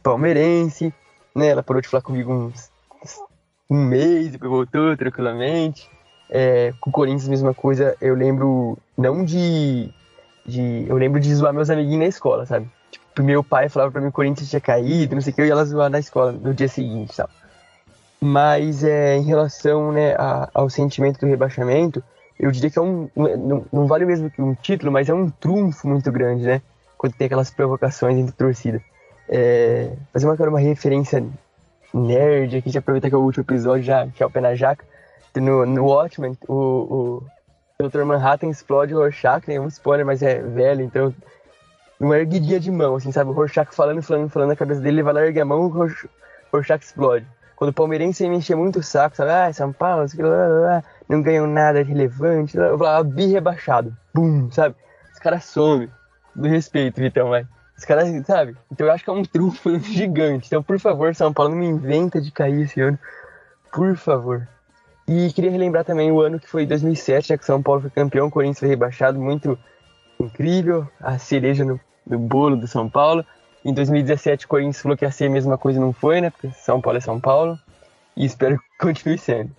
palmeirense, 0.01 0.93
né? 1.35 1.47
Ela 1.47 1.63
parou 1.63 1.81
de 1.81 1.87
falar 1.87 2.01
comigo 2.01 2.31
uns, 2.31 2.71
um 3.69 3.85
mês, 3.85 4.31
depois 4.31 4.51
voltou 4.51 4.95
tranquilamente. 4.97 5.89
É, 6.29 6.73
com 6.79 6.89
o 6.89 6.93
Corinthians, 6.93 7.27
mesma 7.27 7.53
coisa. 7.53 7.95
Eu 7.99 8.15
lembro, 8.15 8.77
não 8.97 9.23
de, 9.23 9.93
de. 10.45 10.85
Eu 10.87 10.95
lembro 10.95 11.19
de 11.19 11.33
zoar 11.35 11.53
meus 11.53 11.69
amiguinhos 11.69 11.99
na 11.99 12.07
escola, 12.07 12.45
sabe? 12.45 12.69
Tipo, 12.89 13.23
meu 13.23 13.43
pai 13.43 13.67
falava 13.67 13.91
pra 13.91 13.99
mim 13.99 14.07
que 14.07 14.11
o 14.11 14.15
Corinthians 14.15 14.49
tinha 14.49 14.61
caído, 14.61 15.15
não 15.15 15.21
sei 15.21 15.33
o 15.33 15.35
que, 15.35 15.41
eu 15.41 15.45
ia 15.45 15.55
lá 15.55 15.65
zoar 15.65 15.89
na 15.89 15.99
escola 15.99 16.31
no 16.31 16.53
dia 16.53 16.69
seguinte, 16.69 17.15
tal. 17.15 17.29
Mas 18.23 18.83
é, 18.83 19.15
em 19.15 19.23
relação 19.23 19.91
né, 19.91 20.13
a, 20.13 20.49
ao 20.53 20.69
sentimento 20.69 21.19
do 21.19 21.25
rebaixamento, 21.25 22.03
eu 22.39 22.51
diria 22.51 22.69
que 22.69 22.77
é 22.77 22.81
um. 22.81 23.09
Não, 23.15 23.65
não 23.71 23.87
vale 23.87 24.05
mesmo 24.05 24.29
que 24.29 24.41
um 24.41 24.53
título, 24.53 24.91
mas 24.91 25.09
é 25.09 25.13
um 25.13 25.29
trunfo 25.29 25.87
muito 25.87 26.11
grande, 26.11 26.45
né? 26.45 26.61
Quando 26.97 27.13
tem 27.13 27.25
aquelas 27.25 27.49
provocações 27.49 28.17
entre 28.17 28.35
torcida. 28.35 28.81
É, 29.27 29.93
fazer 30.13 30.27
uma, 30.27 30.35
uma 30.49 30.59
referência 30.59 31.25
nerd 31.93 32.57
aqui, 32.57 32.69
já 32.69 32.79
aproveitar 32.79 33.09
que 33.09 33.15
é 33.15 33.17
o 33.17 33.21
último 33.21 33.43
episódio, 33.43 33.83
já 33.83 34.07
que 34.07 34.21
é 34.21 34.25
o 34.25 34.29
pé 34.29 34.39
na 34.39 34.55
jaca. 34.55 34.85
No, 35.35 35.65
no 35.65 35.85
Watchmen, 35.85 36.37
o, 36.47 37.23
o 37.79 37.89
Dr. 37.89 38.03
Manhattan 38.03 38.49
explode 38.49 38.93
o 38.93 38.99
Rorschach, 38.99 39.45
tem 39.45 39.59
um 39.59 39.67
spoiler, 39.67 40.05
mas 40.05 40.21
é 40.21 40.41
velho, 40.41 40.81
então 40.81 41.13
uma 41.99 42.17
erguidinha 42.17 42.59
de 42.59 42.69
mão, 42.69 42.95
assim, 42.95 43.11
sabe? 43.11 43.29
O 43.29 43.33
Rorschach 43.33 43.73
falando, 43.73 44.01
falando, 44.01 44.29
falando 44.29 44.49
na 44.49 44.55
cabeça 44.55 44.81
dele, 44.81 44.97
ele 44.97 45.03
vai 45.03 45.13
lá, 45.13 45.25
ergue 45.25 45.39
a 45.39 45.45
mão, 45.45 45.61
o 45.61 45.67
Rorschach 45.67 46.83
explode. 46.83 47.25
Quando 47.61 47.69
o 47.69 47.73
palmeirense 47.73 48.27
me 48.27 48.37
encher 48.37 48.57
muito 48.57 48.79
o 48.79 48.83
saco, 48.83 49.15
sabe? 49.15 49.29
Ah, 49.29 49.53
São 49.53 49.71
Paulo, 49.71 50.07
não 51.07 51.21
ganham 51.21 51.45
nada 51.45 51.83
relevante, 51.83 52.57
blá, 52.57 52.75
blá, 52.75 53.03
bi 53.03 53.27
rebaixado. 53.27 53.95
Bum, 54.11 54.49
sabe? 54.49 54.73
Os 55.13 55.19
caras 55.19 55.45
somem. 55.45 55.87
Do 56.33 56.47
respeito, 56.47 56.99
Vitão, 56.99 57.29
vai. 57.29 57.45
Os 57.77 57.85
caras, 57.85 58.09
sabe? 58.25 58.57
Então 58.71 58.87
eu 58.87 58.91
acho 58.91 59.03
que 59.03 59.11
é 59.11 59.13
um 59.13 59.21
trunfo 59.21 59.77
gigante. 59.77 60.47
Então, 60.47 60.63
por 60.63 60.79
favor, 60.79 61.13
São 61.13 61.31
Paulo, 61.31 61.51
não 61.51 61.59
me 61.59 61.67
inventa 61.67 62.19
de 62.19 62.31
cair 62.31 62.61
esse 62.63 62.81
ano. 62.81 62.97
Por 63.71 63.95
favor. 63.95 64.47
E 65.07 65.31
queria 65.31 65.51
relembrar 65.51 65.85
também 65.85 66.11
o 66.11 66.19
ano 66.19 66.39
que 66.39 66.47
foi 66.47 66.65
2007, 66.65 67.27
já 67.27 67.37
que 67.37 67.45
São 67.45 67.61
Paulo 67.61 67.81
foi 67.81 67.91
campeão, 67.91 68.25
o 68.25 68.31
Corinthians 68.31 68.57
foi 68.57 68.69
rebaixado, 68.69 69.19
muito 69.19 69.55
incrível, 70.19 70.89
a 70.99 71.19
cereja 71.19 71.63
no, 71.63 71.79
no 72.07 72.17
bolo 72.17 72.55
do 72.55 72.67
São 72.67 72.89
Paulo. 72.89 73.23
Em 73.63 73.73
2017, 73.73 74.45
o 74.45 74.47
Corinthians 74.47 74.81
falou 74.81 74.97
que 74.97 75.05
ia 75.05 75.11
ser 75.11 75.25
a 75.25 75.29
mesma 75.29 75.57
coisa 75.57 75.79
não 75.79 75.93
foi, 75.93 76.19
né? 76.19 76.29
Porque 76.29 76.49
São 76.51 76.81
Paulo 76.81 76.97
é 76.97 77.01
São 77.01 77.19
Paulo. 77.19 77.59
E 78.15 78.25
espero 78.25 78.57
que 78.57 78.65
continue 78.79 79.17
sendo. 79.17 79.51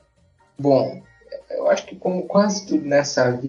Bom, 0.59 1.03
eu 1.51 1.71
acho 1.71 1.87
que 1.87 1.97
como 1.97 2.27
quase 2.27 2.67
tudo 2.67 2.85
nessa 2.85 3.41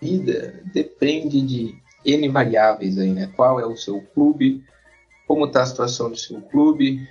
vida, 0.00 0.60
depende 0.72 1.40
de 1.42 1.78
N 2.04 2.28
variáveis 2.28 2.98
aí, 2.98 3.12
né? 3.12 3.30
Qual 3.36 3.60
é 3.60 3.66
o 3.66 3.76
seu 3.76 4.00
clube, 4.14 4.64
como 5.26 5.46
está 5.46 5.62
a 5.62 5.66
situação 5.66 6.10
do 6.10 6.16
seu 6.16 6.40
clube, 6.40 7.06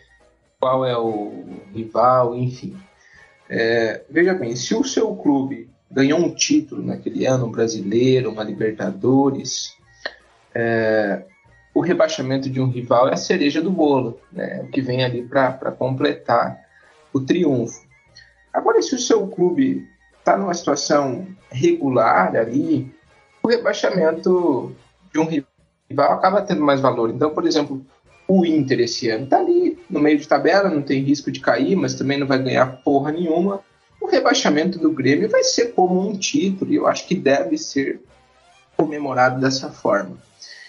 qual 0.60 0.86
é 0.86 0.98
o 0.98 1.46
rival, 1.74 2.36
enfim. 2.36 2.76
É, 3.50 4.04
veja 4.10 4.34
bem, 4.34 4.56
se 4.56 4.76
o 4.76 4.84
seu 4.84 5.16
clube 5.16 5.70
ganhou 5.90 6.20
um 6.20 6.34
título 6.34 6.84
naquele 6.84 7.26
ano, 7.26 7.46
um 7.46 7.52
brasileiro, 7.52 8.32
uma 8.32 8.44
Libertadores, 8.44 9.76
é, 10.54 11.24
o 11.78 11.80
rebaixamento 11.80 12.50
de 12.50 12.60
um 12.60 12.72
rival 12.72 13.08
é 13.08 13.14
a 13.14 13.18
cereja 13.18 13.62
do 13.62 13.70
bolo, 13.70 14.20
né? 14.32 14.64
o 14.64 14.72
que 14.72 14.82
vem 14.82 15.06
ali 15.06 15.22
para 15.22 15.72
completar 15.72 16.60
o 17.14 17.20
triunfo. 17.20 17.86
Agora, 18.52 18.82
se 18.82 18.96
o 18.96 19.00
seu 19.00 19.28
clube 19.28 19.88
está 20.18 20.36
numa 20.36 20.56
situação 20.56 21.28
regular 21.52 22.36
ali, 22.36 22.92
o 23.44 23.48
rebaixamento 23.48 24.76
de 25.14 25.20
um 25.20 25.26
rival 25.26 26.14
acaba 26.14 26.42
tendo 26.42 26.64
mais 26.64 26.82
valor. 26.82 27.12
Então, 27.12 27.30
por 27.30 27.46
exemplo, 27.46 27.86
o 28.28 28.44
Inter 28.44 28.80
esse 28.80 29.12
ano 29.12 29.26
está 29.26 29.38
ali 29.38 29.78
no 29.88 30.00
meio 30.00 30.18
de 30.18 30.28
tabela, 30.28 30.72
não 30.72 30.82
tem 30.82 31.04
risco 31.04 31.32
de 31.32 31.40
cair, 31.40 31.76
mas 31.76 31.94
também 31.94 32.18
não 32.18 32.26
vai 32.26 32.42
ganhar 32.42 32.82
porra 32.82 33.12
nenhuma. 33.12 33.62
O 34.02 34.08
rebaixamento 34.08 34.80
do 34.80 34.92
Grêmio 34.92 35.30
vai 35.30 35.44
ser 35.44 35.74
como 35.74 36.10
um 36.10 36.18
título, 36.18 36.72
e 36.72 36.76
eu 36.78 36.88
acho 36.88 37.06
que 37.06 37.14
deve 37.14 37.56
ser 37.56 38.02
comemorado 38.76 39.40
dessa 39.40 39.70
forma. 39.70 40.18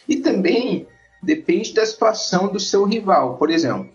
E 0.06 0.16
também 0.16 0.86
depende 1.22 1.74
da 1.74 1.84
situação 1.84 2.48
do 2.48 2.60
seu 2.60 2.84
rival. 2.84 3.36
Por 3.36 3.50
exemplo, 3.50 3.90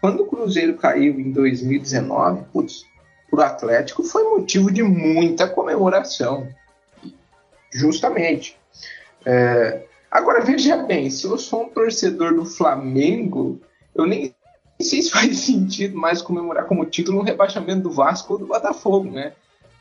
quando 0.00 0.22
o 0.22 0.26
Cruzeiro 0.26 0.76
caiu 0.76 1.18
em 1.18 1.32
2019, 1.32 2.44
putz, 2.52 2.84
para 3.30 3.40
o 3.40 3.42
Atlético 3.42 4.02
foi 4.02 4.22
motivo 4.24 4.70
de 4.70 4.82
muita 4.82 5.48
comemoração. 5.48 6.48
Justamente. 7.72 8.56
É, 9.24 9.84
agora, 10.10 10.40
veja 10.40 10.76
bem, 10.76 11.10
se 11.10 11.26
eu 11.26 11.36
sou 11.36 11.64
um 11.64 11.68
torcedor 11.68 12.34
do 12.34 12.44
Flamengo, 12.44 13.60
eu 13.94 14.06
nem 14.06 14.34
sei 14.80 15.02
se 15.02 15.10
faz 15.10 15.38
sentido 15.40 15.96
mais 15.96 16.22
comemorar 16.22 16.66
como 16.66 16.86
título 16.86 17.20
um 17.20 17.24
rebaixamento 17.24 17.82
do 17.82 17.90
Vasco 17.90 18.34
ou 18.34 18.38
do 18.38 18.46
Botafogo, 18.46 19.10
né? 19.10 19.32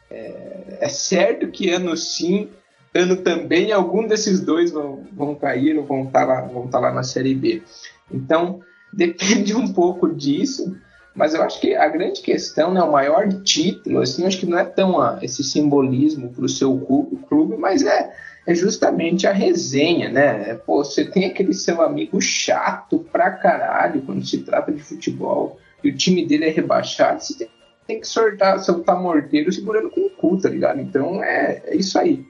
É, 0.09 0.77
é 0.81 0.89
certo 0.89 1.47
que 1.47 1.69
ano 1.69 1.95
sim 1.97 2.49
ano 2.95 3.17
também, 3.17 3.71
algum 3.71 4.07
desses 4.07 4.39
dois 4.39 4.71
vão, 4.71 5.03
vão 5.11 5.35
cair 5.35 5.77
ou 5.77 5.85
vão 5.85 6.05
estar, 6.05 6.21
tá 6.21 6.25
lá, 6.25 6.41
vão 6.41 6.65
estar 6.65 6.79
tá 6.79 6.87
lá 6.87 6.93
na 6.93 7.03
Série 7.03 7.35
B. 7.35 7.61
Então, 8.09 8.61
depende 8.91 9.53
um 9.53 9.67
pouco 9.71 10.07
disso, 10.07 10.75
mas 11.13 11.33
eu 11.33 11.43
acho 11.43 11.59
que 11.59 11.75
a 11.75 11.87
grande 11.89 12.21
questão, 12.21 12.73
né, 12.73 12.81
o 12.81 12.91
maior 12.91 13.27
título, 13.43 13.99
assim, 13.99 14.25
acho 14.25 14.39
que 14.39 14.45
não 14.45 14.57
é 14.57 14.63
tão 14.63 14.99
a, 14.99 15.19
esse 15.21 15.43
simbolismo 15.43 16.29
para 16.29 16.45
o 16.45 16.49
seu 16.49 16.77
clube, 16.79 17.17
clube, 17.27 17.57
mas 17.57 17.83
é, 17.83 18.13
é 18.47 18.55
justamente 18.55 19.27
a 19.27 19.33
resenha, 19.33 20.09
né? 20.09 20.55
Pô, 20.55 20.83
você 20.83 21.03
tem 21.03 21.25
aquele 21.25 21.53
seu 21.53 21.81
amigo 21.81 22.21
chato 22.21 22.99
pra 23.11 23.31
caralho 23.31 24.01
quando 24.01 24.25
se 24.25 24.39
trata 24.39 24.71
de 24.71 24.81
futebol 24.81 25.57
e 25.83 25.89
o 25.89 25.95
time 25.95 26.25
dele 26.25 26.45
é 26.45 26.49
rebaixado, 26.49 27.21
você 27.21 27.37
tem, 27.37 27.49
tem 27.87 27.99
que 27.99 28.07
soltar, 28.07 28.59
soltar 28.59 29.01
morteiro 29.01 29.51
segurando 29.51 29.89
com 29.89 30.01
o 30.01 30.09
cu, 30.09 30.37
tá 30.37 30.49
ligado? 30.49 30.79
Então 30.79 31.23
é, 31.23 31.61
é 31.65 31.75
isso 31.75 31.99
aí. 31.99 32.25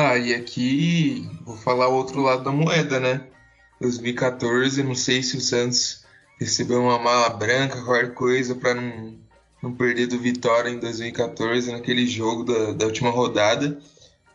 Ah, 0.00 0.16
e 0.16 0.32
aqui 0.32 1.28
vou 1.44 1.56
falar 1.56 1.88
o 1.88 1.94
outro 1.94 2.22
lado 2.22 2.44
da 2.44 2.52
moeda, 2.52 3.00
né? 3.00 3.26
2014, 3.80 4.80
não 4.84 4.94
sei 4.94 5.24
se 5.24 5.36
o 5.36 5.40
Santos 5.40 6.04
recebeu 6.38 6.80
uma 6.80 7.00
mala 7.00 7.30
branca, 7.30 7.82
qualquer 7.82 8.14
coisa, 8.14 8.54
para 8.54 8.74
não, 8.74 9.18
não 9.60 9.74
perder 9.74 10.06
do 10.06 10.16
Vitória 10.16 10.70
em 10.70 10.78
2014, 10.78 11.72
naquele 11.72 12.06
jogo 12.06 12.44
da, 12.44 12.74
da 12.74 12.86
última 12.86 13.10
rodada. 13.10 13.76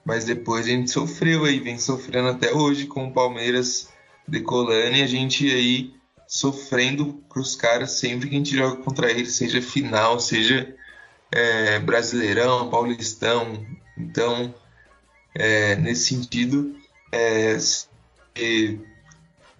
Mas 0.04 0.26
depois 0.26 0.66
a 0.66 0.70
gente 0.70 0.92
sofreu 0.92 1.46
aí, 1.46 1.62
vem 1.62 1.78
sofrendo 1.78 2.28
até 2.28 2.52
hoje 2.54 2.86
com 2.86 3.08
o 3.08 3.14
Palmeiras 3.14 3.88
decolando 4.28 4.98
e 4.98 5.02
a 5.02 5.08
gente 5.08 5.50
aí 5.50 5.94
sofrendo 6.28 7.24
pros 7.30 7.56
caras 7.56 7.92
sempre 7.92 8.28
que 8.28 8.36
a 8.36 8.38
gente 8.38 8.58
joga 8.58 8.84
contra 8.84 9.10
eles, 9.10 9.36
seja 9.36 9.62
final, 9.62 10.20
seja 10.20 10.76
é, 11.32 11.80
Brasileirão, 11.80 12.70
Paulistão. 12.70 13.66
Então 13.98 14.54
é, 15.36 15.76
nesse 15.76 16.16
sentido, 16.16 16.76
é, 17.12 17.58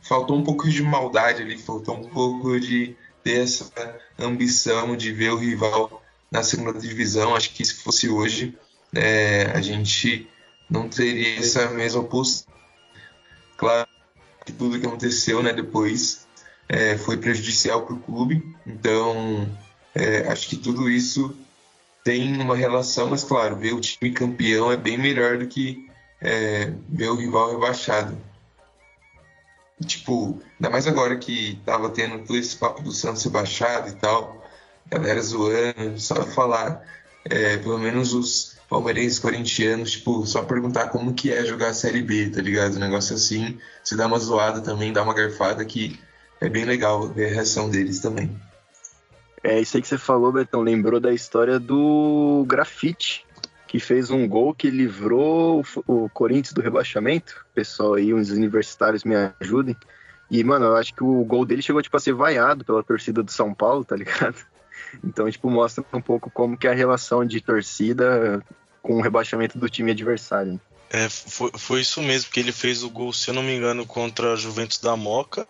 faltou 0.02 0.38
um 0.38 0.44
pouco 0.44 0.70
de 0.70 0.84
maldade 0.84 1.42
ali, 1.42 1.58
faltou 1.58 1.96
um 1.98 2.10
pouco 2.10 2.60
de 2.60 2.96
ter 3.24 3.44
essa 3.44 3.72
ambição 4.20 4.96
de 4.96 5.12
ver 5.12 5.32
o 5.32 5.38
rival 5.38 6.04
na 6.30 6.44
segunda 6.44 6.80
divisão. 6.80 7.36
Acho 7.36 7.52
que 7.52 7.64
se 7.64 7.76
fosse 7.76 8.10
hoje, 8.10 8.58
é, 8.94 9.52
a 9.54 9.62
gente 9.62 10.28
não 10.70 10.90
teria 10.90 11.40
essa 11.40 11.70
mesma 11.70 12.04
postura. 12.04 12.54
Claro 13.58 13.88
que 14.46 14.52
tudo 14.52 14.80
que 14.80 14.86
aconteceu 14.86 15.42
né, 15.42 15.54
depois 15.54 16.28
é, 16.68 16.98
foi 16.98 17.18
prejudicial 17.18 17.86
para 17.86 17.96
o 17.96 18.00
clube, 18.00 18.44
então 18.66 19.48
é, 19.96 20.28
acho 20.28 20.50
que 20.50 20.58
tudo 20.58 20.90
isso 20.90 21.36
tem 22.04 22.40
uma 22.42 22.56
relação, 22.56 23.10
mas 23.10 23.24
claro, 23.24 23.56
ver 23.56 23.74
o 23.74 23.80
time 23.80 24.12
campeão 24.12 24.72
é 24.72 24.78
bem 24.78 24.98
melhor 24.98 25.38
do 25.38 25.48
que 25.48 25.88
é, 26.22 26.72
ver 26.90 27.10
o 27.10 27.16
rival 27.16 27.52
rebaixado. 27.52 28.18
Tipo, 29.86 30.42
ainda 30.60 30.70
mais 30.70 30.88
agora 30.88 31.18
que 31.18 31.60
tava 31.66 31.90
tendo 31.90 32.20
todo 32.26 32.38
esse 32.38 32.56
papo 32.56 32.82
do 32.82 32.92
Santos 32.92 33.24
rebaixado 33.24 33.90
e 33.90 33.94
tal, 33.94 34.46
galera 34.90 35.22
zoando, 35.22 36.00
só 36.00 36.24
falar, 36.26 36.82
é, 37.26 37.58
pelo 37.58 37.80
menos 37.80 38.14
os 38.14 38.58
palmeirenses 38.70 39.20
corintianos, 39.20 39.92
tipo, 39.92 40.26
só 40.26 40.44
perguntar 40.44 40.90
como 40.90 41.14
que 41.14 41.32
é 41.32 41.46
jogar 41.46 41.70
a 41.70 41.74
Série 41.74 42.02
B, 42.02 42.30
tá 42.30 42.42
ligado? 42.42 42.76
Um 42.76 42.80
negócio 42.80 43.16
assim, 43.16 43.58
se 43.84 43.96
dá 43.96 44.08
uma 44.08 44.20
zoada 44.20 44.62
também, 44.62 44.94
dá 44.94 45.04
uma 45.04 45.14
garfada 45.14 45.64
que 45.66 46.00
é 46.40 46.50
bem 46.50 46.66
legal 46.66 47.08
ver 47.08 47.28
a 47.28 47.34
reação 47.34 47.70
deles 47.70 48.00
também. 48.00 48.36
É 49.44 49.60
isso 49.60 49.76
aí 49.76 49.82
que 49.82 49.88
você 49.90 49.98
falou, 49.98 50.32
Betão. 50.32 50.62
Lembrou 50.62 51.02
da 51.02 51.14
história 51.14 51.60
do 51.60 52.46
Grafite, 52.48 53.26
que 53.68 53.78
fez 53.78 54.10
um 54.10 54.26
gol 54.26 54.54
que 54.56 54.70
livrou 54.70 55.66
o, 55.86 56.10
Corinthians 56.10 56.54
do 56.54 56.62
rebaixamento. 56.62 57.46
Pessoal 57.54 57.96
aí, 57.96 58.14
uns 58.14 58.30
universitários 58.30 59.04
me 59.04 59.16
ajudem. 59.42 59.76
E, 60.32 60.42
mano, 60.44 60.68
eu 60.68 60.76
acho 60.78 60.94
que 60.94 61.04
o 61.04 61.26
gol 61.26 61.46
dele 61.46 61.62
chegou, 61.62 61.82
tipo, 61.82 61.98
a 61.98 62.00
ser 62.00 62.14
vaiado 62.14 62.64
pela 62.64 62.82
torcida 62.82 63.22
do 63.22 63.32
São 63.32 63.54
Paulo, 63.54 63.84
tá 63.84 63.96
ligado? 63.96 64.36
Então, 65.04 65.30
tipo, 65.32 65.50
mostra 65.50 65.84
um 65.92 66.02
pouco 66.02 66.30
como 66.30 66.56
que 66.56 66.68
é 66.68 66.70
a 66.70 66.76
relação 66.76 67.26
de 67.26 67.42
torcida 67.42 68.44
com 68.80 68.98
o 68.98 69.02
rebaixamento 69.02 69.58
do 69.58 69.68
time 69.68 69.90
adversário. 69.90 70.62
É, 70.88 71.10
foi, 71.10 71.50
foi 71.58 71.82
isso 71.82 72.00
mesmo, 72.00 72.30
que 72.30 72.40
ele 72.40 72.52
fez 72.52 72.84
o 72.84 72.92
gol, 72.92 73.12
se 73.12 73.32
eu 73.32 73.34
não 73.34 73.42
me 73.42 73.56
engano, 73.56 73.88
contra 73.88 74.34
a 74.34 74.36
Juventus 74.36 74.78
da 74.78 74.96
Moca 74.96 75.48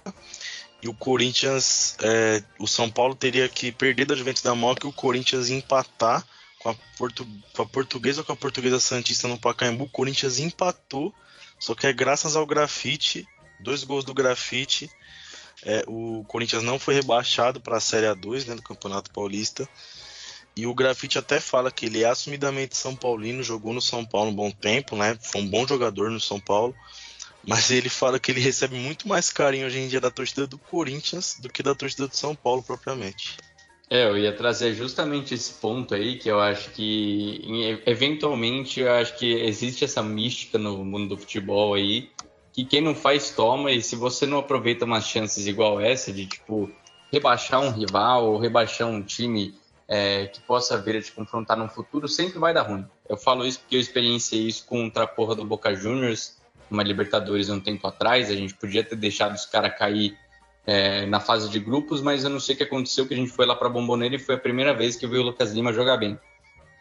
e 0.84 0.88
o 0.90 0.94
Corinthians, 0.94 1.96
é, 2.02 2.44
o 2.60 2.68
São 2.68 2.90
Paulo 2.90 3.16
teria 3.16 3.48
que 3.48 3.72
perder 3.72 4.06
da 4.06 4.16
Juventus 4.16 4.42
da 4.42 4.54
Moca 4.54 4.86
e 4.86 4.90
o 4.90 4.94
Corinthians 4.94 5.50
empatar 5.50 6.26
com 6.60 6.70
a, 6.70 6.76
Portu, 6.98 7.26
com 7.54 7.62
a 7.62 7.66
Portuguesa 7.66 8.22
ou 8.22 8.26
com 8.26 8.34
a 8.34 8.36
Portuguesa 8.36 8.80
Santista 8.80 9.28
no 9.28 9.40
Pacaembu. 9.40 9.86
O 9.86 9.90
Corinthians 9.90 10.40
empatou, 10.40 11.14
só 11.58 11.74
que 11.74 11.88
é 11.88 11.94
graças 11.94 12.36
ao 12.36 12.46
grafite 12.46 13.26
dois 13.62 13.84
gols 13.86 14.04
do 14.04 14.14
grafite. 14.14 14.92
É, 15.66 15.86
o 15.88 16.26
Corinthians 16.28 16.64
não 16.64 16.78
foi 16.78 16.96
rebaixado 16.96 17.62
para 17.62 17.78
a 17.78 17.80
Série 17.80 18.08
A2 18.08 18.46
né, 18.46 18.56
do 18.56 18.62
Campeonato 18.62 19.10
Paulista. 19.12 19.68
E 20.56 20.68
o 20.68 20.76
Grafite 20.76 21.18
até 21.18 21.40
fala 21.40 21.72
que 21.72 21.88
ele 21.88 22.04
é 22.04 22.10
assumidamente 22.10 22.78
São 22.78 22.96
Paulino, 22.96 23.42
jogou 23.42 23.74
no 23.74 23.82
São 23.82 24.06
Paulo 24.06 24.30
um 24.30 24.36
bom 24.36 24.52
tempo, 24.52 24.96
né? 24.96 25.18
Foi 25.20 25.42
um 25.42 25.48
bom 25.48 25.66
jogador 25.66 26.12
no 26.12 26.20
São 26.20 26.40
Paulo. 26.40 26.76
Mas 27.46 27.72
ele 27.72 27.90
fala 27.90 28.20
que 28.20 28.32
ele 28.32 28.40
recebe 28.40 28.76
muito 28.76 29.08
mais 29.08 29.30
carinho 29.30 29.68
hoje 29.68 29.80
em 29.80 29.88
dia 29.88 30.00
da 30.00 30.10
torcida 30.10 30.48
do 30.48 30.58
Corinthians 30.58 31.38
do 31.40 31.50
que 31.50 31.62
da 31.62 31.76
torcida 31.76 32.08
do 32.08 32.16
São 32.16 32.34
Paulo 32.34 32.64
propriamente. 32.64 33.38
É, 33.90 34.06
eu 34.06 34.18
ia 34.18 34.36
trazer 34.36 34.74
justamente 34.74 35.34
esse 35.34 35.54
ponto 35.54 35.94
aí, 35.94 36.18
que 36.18 36.30
eu 36.30 36.40
acho 36.40 36.72
que 36.72 37.82
eventualmente 37.86 38.80
eu 38.80 38.92
acho 38.92 39.16
que 39.18 39.34
existe 39.34 39.84
essa 39.84 40.02
mística 40.02 40.58
no 40.58 40.84
mundo 40.84 41.10
do 41.10 41.18
futebol 41.18 41.74
aí, 41.74 42.10
que 42.54 42.64
quem 42.64 42.82
não 42.82 42.96
faz 42.96 43.32
toma, 43.32 43.72
e 43.72 43.82
se 43.82 43.96
você 43.96 44.26
não 44.26 44.40
aproveita 44.40 44.86
umas 44.86 45.06
chances 45.06 45.46
igual 45.46 45.82
essa, 45.82 46.12
de 46.12 46.26
tipo, 46.26 46.72
rebaixar 47.12 47.62
um 47.62 47.72
rival 47.72 48.32
ou 48.32 48.40
rebaixar 48.40 48.88
um 48.88 49.02
time 49.02 49.54
é, 49.88 50.28
que 50.28 50.40
possa 50.42 50.78
vir 50.78 50.98
a 50.98 51.02
te 51.02 51.12
confrontar 51.12 51.58
no 51.58 51.68
futuro, 51.68 52.08
sempre 52.08 52.40
vai 52.40 52.54
dar 52.54 52.64
ruim. 52.64 52.86
Eu 53.08 53.18
falo 53.18 53.46
isso 53.46 53.60
porque 53.60 53.76
eu 53.76 53.80
experienciei 53.80 54.48
isso 54.48 54.66
contra 54.66 55.04
a 55.04 55.08
porra 55.08 55.36
do 55.36 55.46
Boca 55.46 55.76
Juniors, 55.76 56.38
uma 56.70 56.84
Libertadores 56.84 57.50
um 57.50 57.60
tempo 57.60 57.88
atrás, 57.88 58.30
a 58.30 58.36
gente 58.36 58.54
podia 58.54 58.84
ter 58.84 58.96
deixado 58.96 59.36
os 59.36 59.46
caras 59.46 59.78
cair 59.78 60.18
é, 60.66 61.06
na 61.06 61.20
fase 61.20 61.50
de 61.50 61.60
grupos, 61.60 62.02
mas 62.02 62.24
eu 62.24 62.30
não 62.30 62.40
sei 62.40 62.56
o 62.56 62.58
que 62.58 62.64
aconteceu, 62.64 63.08
que 63.08 63.14
a 63.14 63.18
gente 63.18 63.32
foi 63.32 63.46
lá 63.46 63.56
para 63.56 63.70
Bomboneira 63.70 64.16
e 64.16 64.20
foi 64.20 64.36
a 64.36 64.40
primeira 64.40 64.74
vez 64.74 64.96
que 64.96 65.06
eu 65.06 65.10
vi 65.10 65.18
o 65.18 65.24
Lucas 65.24 65.52
Lima 65.52 65.74
jogar 65.74 65.98
bem. 65.98 66.18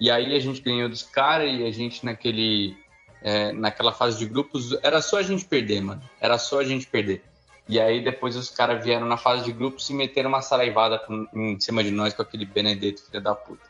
E 0.00 0.10
aí 0.10 0.34
a 0.34 0.40
gente 0.40 0.60
ganhou 0.60 0.88
dos 0.88 1.02
caras 1.02 1.52
e 1.52 1.64
a 1.64 1.70
gente 1.70 2.04
naquele 2.04 2.76
é, 3.22 3.52
naquela 3.52 3.92
fase 3.92 4.18
de 4.18 4.26
grupos, 4.26 4.76
era 4.82 5.00
só 5.00 5.18
a 5.18 5.22
gente 5.22 5.44
perder, 5.44 5.80
mano. 5.80 6.02
Era 6.20 6.38
só 6.38 6.60
a 6.60 6.64
gente 6.64 6.86
perder. 6.86 7.22
E 7.68 7.80
aí 7.80 8.02
depois 8.02 8.36
os 8.36 8.50
caras 8.50 8.84
vieram 8.84 9.06
na 9.06 9.16
fase 9.16 9.44
de 9.44 9.52
grupos 9.52 9.88
e 9.88 9.94
meteram 9.94 10.28
uma 10.28 10.42
saraivada 10.42 10.98
com, 10.98 11.26
em 11.32 11.60
cima 11.60 11.84
de 11.84 11.90
nós 11.90 12.12
com 12.12 12.22
aquele 12.22 12.44
Benedetto, 12.44 13.04
filho 13.04 13.22
da 13.22 13.34
puta. 13.34 13.62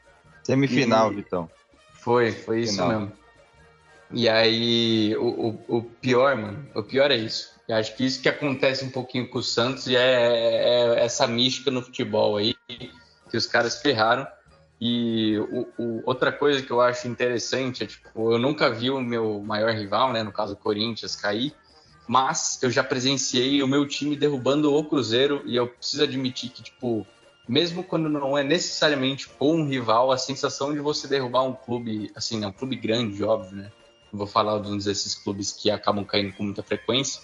Semifinal, 0.42 1.12
e, 1.12 1.16
Vitão. 1.16 1.50
Foi, 1.92 2.32
foi 2.32 2.62
isso 2.62 2.72
Final. 2.72 2.88
mesmo. 2.88 3.12
E 4.12 4.28
aí, 4.28 5.16
o, 5.16 5.24
o, 5.68 5.76
o, 5.78 5.82
pior, 5.82 6.36
mano, 6.36 6.68
o 6.74 6.82
pior 6.82 7.10
é 7.10 7.16
isso. 7.16 7.52
Eu 7.66 7.76
acho 7.76 7.96
que 7.96 8.04
isso 8.04 8.20
que 8.20 8.28
acontece 8.28 8.84
um 8.84 8.90
pouquinho 8.90 9.28
com 9.28 9.38
o 9.38 9.42
Santos 9.42 9.86
e 9.86 9.96
é, 9.96 10.00
é, 10.00 10.94
é 11.00 11.04
essa 11.04 11.26
mística 11.26 11.70
no 11.70 11.80
futebol 11.80 12.36
aí, 12.36 12.54
que 12.68 13.36
os 13.36 13.46
caras 13.46 13.80
ferraram. 13.80 14.26
E 14.78 15.38
o, 15.38 15.68
o, 15.78 16.02
outra 16.04 16.30
coisa 16.30 16.60
que 16.60 16.70
eu 16.70 16.80
acho 16.80 17.08
interessante 17.08 17.84
é, 17.84 17.86
tipo, 17.86 18.32
eu 18.32 18.38
nunca 18.38 18.68
vi 18.68 18.90
o 18.90 19.00
meu 19.00 19.40
maior 19.40 19.72
rival, 19.72 20.12
né, 20.12 20.22
no 20.22 20.32
caso 20.32 20.54
o 20.54 20.56
Corinthians, 20.56 21.16
cair, 21.16 21.54
mas 22.06 22.58
eu 22.62 22.70
já 22.70 22.82
presenciei 22.82 23.62
o 23.62 23.68
meu 23.68 23.86
time 23.86 24.16
derrubando 24.16 24.74
o 24.74 24.84
Cruzeiro 24.84 25.40
e 25.46 25.56
eu 25.56 25.68
preciso 25.68 26.02
admitir 26.02 26.50
que, 26.50 26.64
tipo, 26.64 27.06
mesmo 27.48 27.84
quando 27.84 28.08
não 28.08 28.36
é 28.36 28.42
necessariamente 28.42 29.28
com 29.28 29.54
um 29.54 29.66
rival, 29.66 30.10
a 30.10 30.18
sensação 30.18 30.74
de 30.74 30.80
você 30.80 31.06
derrubar 31.06 31.44
um 31.44 31.54
clube, 31.54 32.10
assim, 32.14 32.40
né, 32.40 32.48
um 32.48 32.52
clube 32.52 32.76
grande, 32.76 33.22
óbvio, 33.22 33.56
né, 33.56 33.72
vou 34.12 34.26
falar 34.26 34.58
de 34.60 34.68
um 34.68 34.76
desses 34.76 35.14
clubes 35.14 35.52
que 35.52 35.70
acabam 35.70 36.04
caindo 36.04 36.32
com 36.34 36.42
muita 36.42 36.62
frequência, 36.62 37.20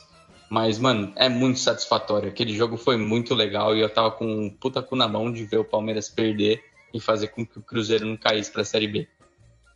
mas, 0.50 0.78
mano, 0.78 1.12
é 1.16 1.28
muito 1.28 1.58
satisfatório. 1.58 2.28
Aquele 2.28 2.54
jogo 2.54 2.76
foi 2.76 2.96
muito 2.96 3.34
legal 3.34 3.76
e 3.76 3.80
eu 3.80 3.92
tava 3.92 4.10
com 4.10 4.24
um 4.24 4.50
puta 4.50 4.82
cu 4.82 4.96
na 4.96 5.06
mão 5.06 5.30
de 5.30 5.44
ver 5.44 5.58
o 5.58 5.64
Palmeiras 5.64 6.08
perder 6.08 6.64
e 6.92 6.98
fazer 6.98 7.28
com 7.28 7.44
que 7.44 7.58
o 7.58 7.62
Cruzeiro 7.62 8.06
não 8.06 8.16
caísse 8.16 8.50
para 8.50 8.62
a 8.62 8.64
Série 8.64 8.88
B. 8.88 9.06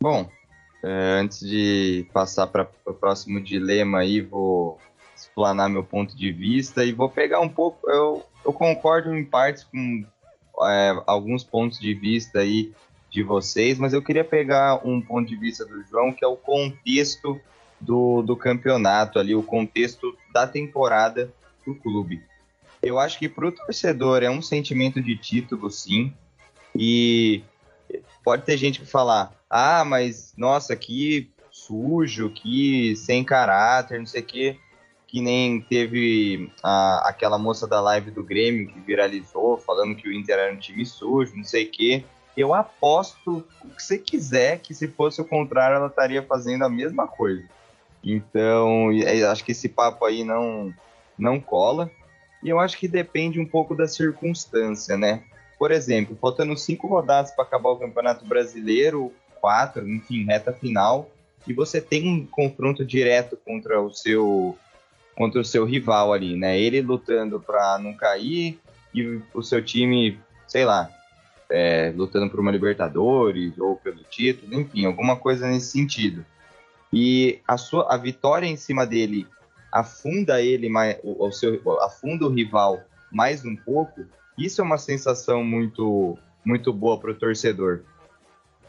Bom, 0.01 0.27
é, 0.83 1.19
antes 1.21 1.39
de 1.39 2.07
passar 2.11 2.47
para 2.47 2.67
o 2.85 2.93
próximo 2.93 3.39
dilema 3.39 3.99
aí, 3.99 4.19
vou 4.19 4.79
explanar 5.15 5.69
meu 5.69 5.83
ponto 5.83 6.17
de 6.17 6.31
vista 6.31 6.83
e 6.83 6.91
vou 6.91 7.09
pegar 7.09 7.39
um 7.39 7.49
pouco. 7.49 7.89
Eu, 7.89 8.25
eu 8.43 8.51
concordo 8.51 9.15
em 9.15 9.23
partes 9.23 9.63
com 9.63 10.03
é, 10.63 11.03
alguns 11.05 11.43
pontos 11.43 11.79
de 11.79 11.93
vista 11.93 12.39
aí 12.39 12.73
de 13.13 13.21
vocês, 13.21 13.77
mas 13.77 13.93
eu 13.93 14.01
queria 14.01 14.23
pegar 14.23 14.81
um 14.83 14.99
ponto 14.99 15.29
de 15.29 15.35
vista 15.35 15.63
do 15.63 15.83
João, 15.83 16.11
que 16.11 16.25
é 16.25 16.27
o 16.27 16.35
contexto 16.35 17.39
do, 17.79 18.23
do 18.23 18.35
campeonato 18.35 19.19
ali, 19.19 19.35
o 19.35 19.43
contexto 19.43 20.17
da 20.33 20.47
temporada 20.47 21.31
do 21.63 21.75
clube. 21.75 22.23
Eu 22.81 22.97
acho 22.97 23.19
que 23.19 23.29
para 23.29 23.47
o 23.47 23.51
torcedor 23.51 24.23
é 24.23 24.31
um 24.31 24.41
sentimento 24.41 24.99
de 24.99 25.15
título, 25.15 25.69
sim. 25.69 26.11
E 26.75 27.43
pode 28.23 28.45
ter 28.45 28.57
gente 28.57 28.79
que 28.79 28.85
falar, 28.87 29.31
ah, 29.47 29.85
mas 29.85 30.33
nossa, 30.35 30.75
que 30.75 31.29
sujo, 31.51 32.31
que 32.31 32.95
sem 32.95 33.23
caráter, 33.23 33.99
não 33.99 34.07
sei 34.07 34.21
o 34.21 34.25
quê. 34.25 34.57
Que 35.07 35.21
nem 35.21 35.61
teve 35.61 36.51
a, 36.63 37.09
aquela 37.09 37.37
moça 37.37 37.67
da 37.67 37.79
live 37.79 38.09
do 38.09 38.23
Grêmio 38.23 38.67
que 38.73 38.79
viralizou, 38.79 39.55
falando 39.59 39.95
que 39.95 40.09
o 40.09 40.11
Inter 40.11 40.39
era 40.39 40.51
um 40.51 40.57
time 40.57 40.83
sujo, 40.83 41.35
não 41.35 41.43
sei 41.43 41.65
o 41.65 41.71
quê. 41.71 42.03
Eu 42.35 42.53
aposto 42.53 43.45
o 43.63 43.69
que 43.69 43.83
você 43.83 43.97
quiser 43.97 44.59
que 44.59 44.73
se 44.73 44.87
fosse 44.87 45.21
o 45.21 45.25
contrário, 45.25 45.77
ela 45.77 45.87
estaria 45.87 46.23
fazendo 46.23 46.63
a 46.63 46.69
mesma 46.69 47.07
coisa. 47.07 47.43
Então, 48.03 48.89
acho 49.31 49.45
que 49.45 49.51
esse 49.51 49.69
papo 49.69 50.05
aí 50.05 50.23
não, 50.23 50.73
não 51.17 51.39
cola. 51.39 51.89
E 52.43 52.49
eu 52.49 52.59
acho 52.59 52.77
que 52.77 52.87
depende 52.87 53.39
um 53.39 53.45
pouco 53.45 53.75
da 53.75 53.87
circunstância, 53.87 54.97
né? 54.97 55.23
Por 55.57 55.71
exemplo, 55.71 56.17
faltando 56.19 56.57
cinco 56.57 56.87
rodadas 56.87 57.31
para 57.31 57.45
acabar 57.45 57.69
o 57.69 57.77
Campeonato 57.77 58.25
Brasileiro, 58.25 59.13
quatro, 59.39 59.87
enfim, 59.87 60.25
reta 60.25 60.51
final, 60.51 61.09
e 61.47 61.53
você 61.53 61.79
tem 61.79 62.07
um 62.07 62.25
confronto 62.25 62.85
direto 62.85 63.37
contra 63.45 63.81
o 63.81 63.91
seu 63.93 64.57
contra 65.15 65.39
o 65.39 65.45
seu 65.45 65.63
rival 65.63 66.11
ali, 66.11 66.35
né? 66.35 66.59
Ele 66.59 66.81
lutando 66.81 67.39
para 67.39 67.77
não 67.77 67.93
cair 67.93 68.59
e 68.93 69.21
o 69.33 69.43
seu 69.43 69.63
time, 69.63 70.19
sei 70.47 70.65
lá, 70.65 70.89
é, 71.49 71.93
lutando 71.95 72.29
por 72.29 72.39
uma 72.39 72.51
Libertadores 72.51 73.57
ou 73.57 73.75
pelo 73.75 74.03
título, 74.03 74.53
enfim, 74.53 74.85
alguma 74.85 75.15
coisa 75.15 75.47
nesse 75.47 75.71
sentido. 75.71 76.25
E 76.91 77.39
a 77.47 77.57
sua 77.57 77.93
a 77.93 77.97
vitória 77.97 78.47
em 78.47 78.55
cima 78.55 78.85
dele 78.85 79.27
afunda 79.71 80.41
ele 80.41 80.69
mais, 80.69 80.97
o, 81.03 81.25
o 81.25 81.31
seu 81.31 81.59
afunda 81.81 82.25
o 82.25 82.29
rival 82.29 82.83
mais 83.11 83.43
um 83.43 83.55
pouco 83.55 84.05
isso 84.37 84.61
é 84.61 84.63
uma 84.63 84.77
sensação 84.77 85.43
muito, 85.43 86.17
muito 86.43 86.73
boa 86.73 86.99
para 86.99 87.11
o 87.11 87.15
torcedor. 87.15 87.81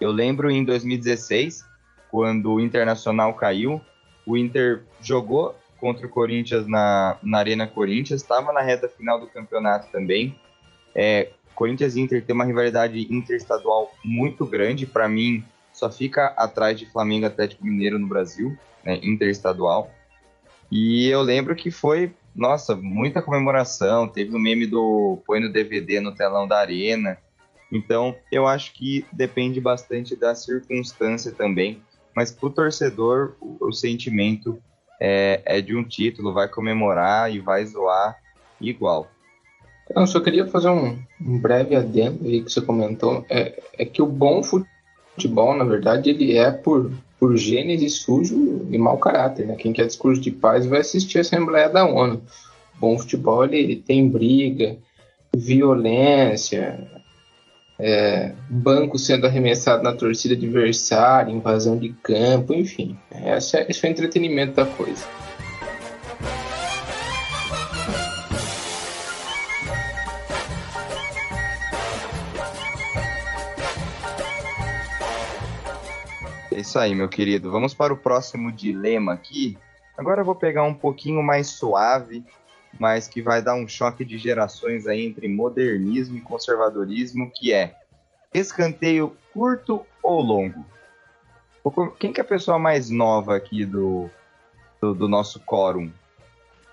Eu 0.01 0.11
lembro 0.11 0.51
em 0.51 0.65
2016, 0.65 1.65
quando 2.11 2.53
o 2.53 2.61
Internacional 2.61 3.33
caiu, 3.35 3.81
o 4.27 4.37
Inter 4.37 4.83
jogou 5.01 5.55
contra 5.79 6.07
o 6.07 6.11
Corinthians 6.11 6.67
na, 6.67 7.17
na 7.23 7.39
Arena 7.39 7.67
Corinthians, 7.67 8.21
estava 8.21 8.53
na 8.53 8.61
reta 8.61 8.89
final 8.89 9.19
do 9.19 9.27
campeonato 9.27 9.91
também. 9.91 10.39
É, 10.95 11.31
Corinthians 11.55 11.97
e 11.97 12.01
Inter 12.01 12.25
tem 12.25 12.35
uma 12.35 12.45
rivalidade 12.45 13.07
interestadual 13.11 13.93
muito 14.05 14.45
grande. 14.45 14.87
Para 14.87 15.09
mim, 15.09 15.45
só 15.73 15.91
fica 15.91 16.27
atrás 16.37 16.79
de 16.79 16.87
Flamengo 16.87 17.27
Atlético 17.27 17.65
Mineiro 17.65 17.99
no 17.99 18.07
Brasil, 18.07 18.57
né, 18.85 18.99
interestadual. 19.03 19.91
E 20.71 21.09
eu 21.09 21.23
lembro 21.23 21.55
que 21.55 21.71
foi 21.71 22.13
nossa, 22.35 22.75
muita 22.75 23.23
comemoração. 23.23 24.09
Teve 24.09 24.35
o 24.35 24.39
meme 24.39 24.67
do 24.67 25.23
põe 25.27 25.41
no 25.41 25.53
DVD 25.53 26.01
no 26.01 26.15
telão 26.15 26.49
da 26.49 26.59
arena. 26.59 27.17
Então, 27.71 28.15
eu 28.31 28.47
acho 28.47 28.73
que 28.73 29.07
depende 29.13 29.61
bastante 29.61 30.17
da 30.17 30.35
circunstância 30.35 31.33
também. 31.33 31.83
Mas 32.15 32.33
para 32.33 32.47
o 32.47 32.51
torcedor, 32.51 33.37
o, 33.41 33.73
sentimento 33.73 34.61
é, 35.01 35.43
é, 35.45 35.61
de 35.61 35.77
um 35.77 35.83
título, 35.83 36.33
vai 36.33 36.49
comemorar 36.49 37.33
e 37.33 37.41
vai 37.41 37.65
zoar 37.65 38.17
igual. 38.61 39.11
Eu 39.91 40.07
só 40.07 40.21
queria 40.21 40.47
fazer 40.47 40.69
um, 40.69 40.99
um 41.21 41.39
breve 41.39 41.75
adendo 41.77 42.27
aí 42.27 42.43
que 42.43 42.51
você 42.51 42.61
comentou. 42.61 43.25
É, 43.29 43.63
é 43.79 43.85
que 43.85 44.01
o 44.01 44.07
bom 44.07 44.43
futebol, 44.43 45.55
na 45.55 45.65
verdade, 45.65 46.11
ele 46.11 46.37
é 46.37 46.51
por 46.51 46.91
por 47.25 47.39
gênese 47.39 47.89
sujo 47.89 48.67
e 48.71 48.77
mau 48.77 48.99
caráter. 48.99 49.47
Né? 49.47 49.57
Quem 49.57 49.73
quer 49.73 49.87
discurso 49.87 50.21
de 50.21 50.31
paz 50.31 50.67
vai 50.67 50.81
assistir 50.81 51.17
a 51.17 51.21
Assembleia 51.23 51.71
da 51.71 51.87
ONU. 51.87 52.23
Bom 52.79 52.99
futebol 52.99 53.47
ele 53.47 53.77
tem 53.77 54.07
briga, 54.07 54.77
violência, 55.35 56.87
é, 57.79 58.33
banco 58.51 58.99
sendo 58.99 59.27
arremessado 59.27 59.83
na 59.83 59.95
torcida 59.95 60.35
adversária, 60.35 61.33
invasão 61.33 61.79
de 61.79 61.95
campo, 62.03 62.53
enfim. 62.53 62.95
Esse 63.11 63.57
é, 63.57 63.67
esse 63.71 63.87
é 63.87 63.89
o 63.89 63.93
entretenimento 63.93 64.53
da 64.53 64.67
coisa. 64.67 65.07
Isso 76.61 76.79
aí, 76.79 76.95
meu 76.95 77.09
querido. 77.09 77.51
Vamos 77.51 77.75
para 77.75 77.93
o 77.93 77.97
próximo 77.97 78.53
dilema 78.53 79.13
aqui. 79.13 79.59
Agora 79.97 80.21
eu 80.21 80.25
vou 80.25 80.35
pegar 80.35 80.65
um 80.65 80.75
pouquinho 80.75 81.23
mais 81.23 81.49
suave, 81.49 82.25
mas 82.79 83.07
que 83.07 83.23
vai 83.23 83.41
dar 83.41 83.55
um 83.55 83.69
choque 83.69 84.05
de 84.05 84.19
gerações 84.19 84.87
aí 84.87 85.05
entre 85.05 85.29
modernismo 85.29 86.17
e 86.17 86.21
conservadorismo, 86.21 87.31
que 87.31 87.53
é 87.53 87.75
escanteio 88.33 89.17
curto 89.33 89.87
ou 90.03 90.21
longo? 90.21 90.65
Quem 91.99 92.13
que 92.13 92.21
é 92.21 92.25
a 92.25 92.27
pessoa 92.27 92.59
mais 92.59 92.91
nova 92.91 93.37
aqui 93.37 93.65
do, 93.65 94.11
do, 94.81 94.95
do 94.95 95.09
nosso 95.09 95.41
quórum? 95.41 95.91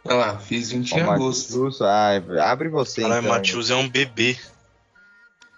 Olha 0.04 0.16
lá, 0.16 0.38
fiz 0.38 0.72
20 0.72 0.92
em 0.92 1.04
Ó, 1.04 1.12
agosto. 1.12 1.84
Ah, 1.84 2.10
abre 2.52 2.70
você 2.70 3.02
Caralho, 3.02 3.22
então. 3.22 3.32
Matheus 3.32 3.70
é 3.70 3.76
um 3.76 3.88
bebê. 3.88 4.38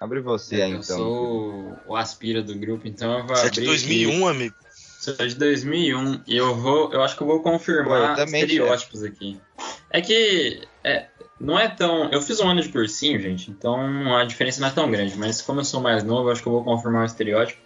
Abre 0.03 0.19
você 0.19 0.61
aí 0.61 0.71
eu 0.71 0.79
então. 0.79 0.97
sou 0.97 1.79
o 1.87 1.95
aspira 1.95 2.43
do 2.43 2.53
grupo, 2.55 2.85
então 2.85 3.19
eu 3.19 3.25
vou 3.25 3.37
Você 3.37 3.47
é 3.47 3.49
de 3.49 3.61
abrir 3.61 3.65
2001, 3.67 4.27
amigo. 4.27 4.55
Aqui. 4.59 4.67
Sou 4.75 5.15
de 5.15 5.35
2001 5.35 6.21
e 6.27 6.35
eu 6.35 6.55
vou, 6.55 6.91
eu 6.91 7.01
acho 7.01 7.15
que 7.15 7.23
eu 7.23 7.27
vou 7.27 7.41
Pô, 7.41 7.47
eu 7.47 7.53
confirmar 7.53 8.13
também, 8.17 8.41
estereótipos 8.41 9.01
aqui. 9.01 9.39
É 9.89 10.01
que 10.01 10.61
é, 10.83 11.07
não 11.39 11.57
é 11.57 11.69
tão. 11.69 12.11
Eu 12.11 12.21
fiz 12.21 12.37
um 12.41 12.49
ano 12.49 12.61
de 12.61 12.67
cursinho, 12.67 13.17
gente, 13.17 13.49
então 13.49 14.13
a 14.13 14.25
diferença 14.25 14.59
não 14.59 14.67
é 14.67 14.71
tão 14.71 14.91
grande. 14.91 15.15
Mas 15.15 15.41
como 15.41 15.61
eu 15.61 15.65
sou 15.65 15.79
mais 15.79 16.03
novo, 16.03 16.27
eu 16.27 16.33
acho 16.33 16.41
que 16.41 16.49
eu 16.49 16.53
vou 16.53 16.65
confirmar 16.65 17.03
o 17.03 17.05
estereótipo. 17.05 17.61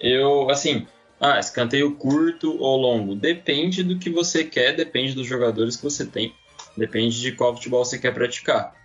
Eu, 0.00 0.50
assim, 0.50 0.88
ah, 1.20 1.38
escanteio 1.38 1.94
curto 1.94 2.60
ou 2.60 2.76
longo. 2.80 3.14
Depende 3.14 3.84
do 3.84 3.96
que 3.96 4.10
você 4.10 4.42
quer, 4.42 4.74
depende 4.74 5.14
dos 5.14 5.28
jogadores 5.28 5.76
que 5.76 5.84
você 5.84 6.04
tem, 6.04 6.34
depende 6.76 7.20
de 7.20 7.30
qual 7.30 7.54
futebol 7.54 7.84
você 7.84 7.96
quer 7.96 8.12
praticar. 8.12 8.79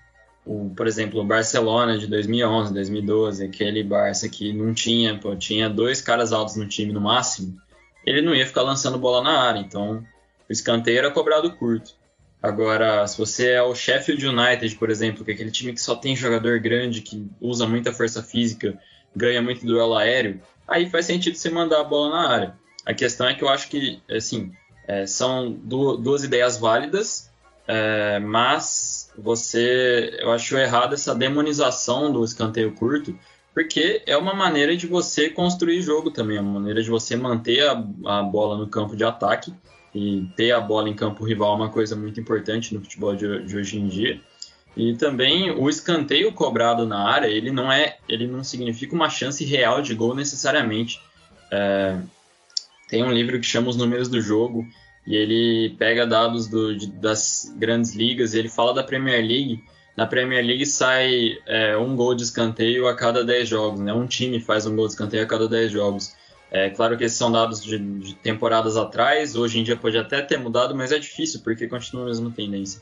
O, 0.46 0.70
por 0.76 0.86
exemplo, 0.86 1.20
o 1.20 1.26
Barcelona 1.26 1.98
de 1.98 2.06
2011, 2.08 2.74
2012, 2.74 3.44
aquele 3.46 3.84
Barça 3.84 4.30
que 4.30 4.54
não 4.54 4.74
tinha, 4.74 5.18
pô, 5.18 5.36
tinha 5.36 5.70
dois 5.70 6.02
caras 6.02 6.32
altos 6.32 6.56
no 6.56 6.68
time 6.68 6.94
no 6.94 7.02
máximo, 7.02 7.60
ele 8.06 8.22
não 8.22 8.36
ia 8.36 8.46
ficar 8.46 8.62
lançando 8.62 9.00
bola 9.00 9.24
na 9.24 9.42
área, 9.42 9.60
então 9.60 10.06
o 10.48 10.52
escanteio 10.54 11.00
era 11.00 11.12
cobrado 11.12 11.52
curto. 11.56 11.96
Agora, 12.42 13.08
se 13.08 13.18
você 13.18 13.54
é 13.54 13.62
o 13.64 13.74
Sheffield 13.74 14.28
United, 14.28 14.76
por 14.76 14.92
exemplo, 14.92 15.26
que 15.26 15.32
é 15.32 15.34
aquele 15.34 15.50
time 15.50 15.74
que 15.74 15.82
só 15.82 15.96
tem 15.96 16.16
jogador 16.16 16.60
grande, 16.60 17.02
que 17.02 17.28
usa 17.42 17.66
muita 17.66 17.92
força 17.92 18.22
física, 18.22 18.80
ganha 19.16 19.42
muito 19.42 19.66
duelo 19.66 19.96
aéreo, 19.96 20.40
aí 20.68 20.88
faz 20.88 21.08
sentido 21.08 21.36
você 21.36 21.50
mandar 21.50 21.82
a 21.82 21.84
bola 21.84 22.10
na 22.12 22.30
área. 22.30 22.56
A 22.86 22.94
questão 22.94 23.28
é 23.28 23.34
que 23.34 23.44
eu 23.44 23.50
acho 23.50 23.68
que, 23.68 24.00
assim, 24.08 24.52
é, 24.88 25.08
são 25.08 25.52
du 25.52 25.98
duas 25.98 26.24
ideias 26.24 26.60
válidas, 26.60 27.32
é, 27.68 28.20
mas 28.20 28.95
você, 29.18 30.18
eu 30.20 30.32
acho 30.32 30.58
errado 30.58 30.94
essa 30.94 31.16
demonização 31.16 32.12
do 32.12 32.24
escanteio 32.24 32.74
curto, 32.74 33.18
porque 33.54 34.04
é 34.06 34.18
uma 34.18 34.34
maneira 34.34 34.76
de 34.76 34.86
você 34.86 35.30
construir 35.30 35.82
jogo 35.82 36.12
também, 36.12 36.38
é 36.38 36.42
uma 36.42 36.60
maneira 36.60 36.84
de 36.84 36.90
você 36.90 37.16
manter 37.16 37.66
a, 37.66 37.72
a 38.06 38.24
bola 38.24 38.58
no 38.58 38.68
campo 38.68 38.96
de 38.96 39.04
ataque 39.04 39.54
e 39.94 40.28
ter 40.36 40.52
a 40.52 40.60
bola 40.60 40.90
em 40.90 40.94
campo 40.94 41.24
rival 41.24 41.54
é 41.54 41.56
uma 41.56 41.70
coisa 41.70 41.96
muito 41.96 42.20
importante 42.20 42.74
no 42.74 42.82
futebol 42.82 43.16
de, 43.16 43.46
de 43.46 43.58
hoje 43.58 43.80
em 43.80 43.88
dia. 43.88 44.20
E 44.76 44.94
também 44.96 45.52
o 45.52 45.70
escanteio 45.70 46.34
cobrado 46.34 46.86
na 46.86 47.08
área, 47.10 47.28
ele 47.28 47.50
não 47.50 47.72
é, 47.72 47.98
ele 48.10 48.28
não 48.28 48.44
significa 48.44 48.94
uma 48.94 49.10
chance 49.10 49.46
real 49.46 49.82
de 49.82 49.96
gol 49.96 50.14
necessariamente. 50.14 51.00
É, 51.50 51.98
tem 52.90 53.02
um 53.02 53.12
livro 53.12 53.40
que 53.40 53.46
chama 53.46 53.70
Os 53.70 53.78
Números 53.78 54.10
do 54.10 54.20
Jogo 54.20 54.68
e 55.06 55.16
ele 55.16 55.76
pega 55.78 56.06
dados 56.06 56.48
do, 56.48 56.76
de, 56.76 56.88
das 56.88 57.54
grandes 57.58 57.94
ligas 57.94 58.34
e 58.34 58.40
ele 58.40 58.50
fala 58.50 58.74
da 58.74 58.84
Premier 58.84 59.22
League. 59.22 59.64
Na 59.96 60.06
Premier 60.06 60.44
League 60.44 60.66
sai 60.66 61.38
é, 61.46 61.78
um 61.78 61.96
gol 61.96 62.16
de 62.16 62.24
escanteio 62.24 62.88
a 62.88 62.96
cada 62.96 63.24
10 63.24 63.48
jogos, 63.48 63.80
né? 63.80 63.94
Um 63.94 64.08
time 64.08 64.40
faz 64.40 64.66
um 64.66 64.76
gol 64.76 64.88
de 64.88 64.94
escanteio 64.94 65.24
a 65.24 65.28
cada 65.28 65.48
10 65.48 65.72
jogos. 65.72 66.16
É 66.52 66.70
claro 66.70 66.98
que 66.98 67.04
esses 67.04 67.18
são 67.18 67.32
dados 67.32 67.64
de, 67.64 67.78
de, 67.78 68.16
temporadas 68.16 68.78
atrás, 68.78 69.36
hoje 69.36 69.60
em 69.60 69.64
dia 69.64 69.76
pode 69.76 69.98
até 69.98 70.22
ter 70.22 70.38
mudado, 70.38 70.76
mas 70.76 70.92
é 70.92 71.00
difícil 71.00 71.42
porque 71.44 71.68
continua 71.68 72.04
a 72.04 72.08
mesma 72.08 72.32
tendência. 72.32 72.82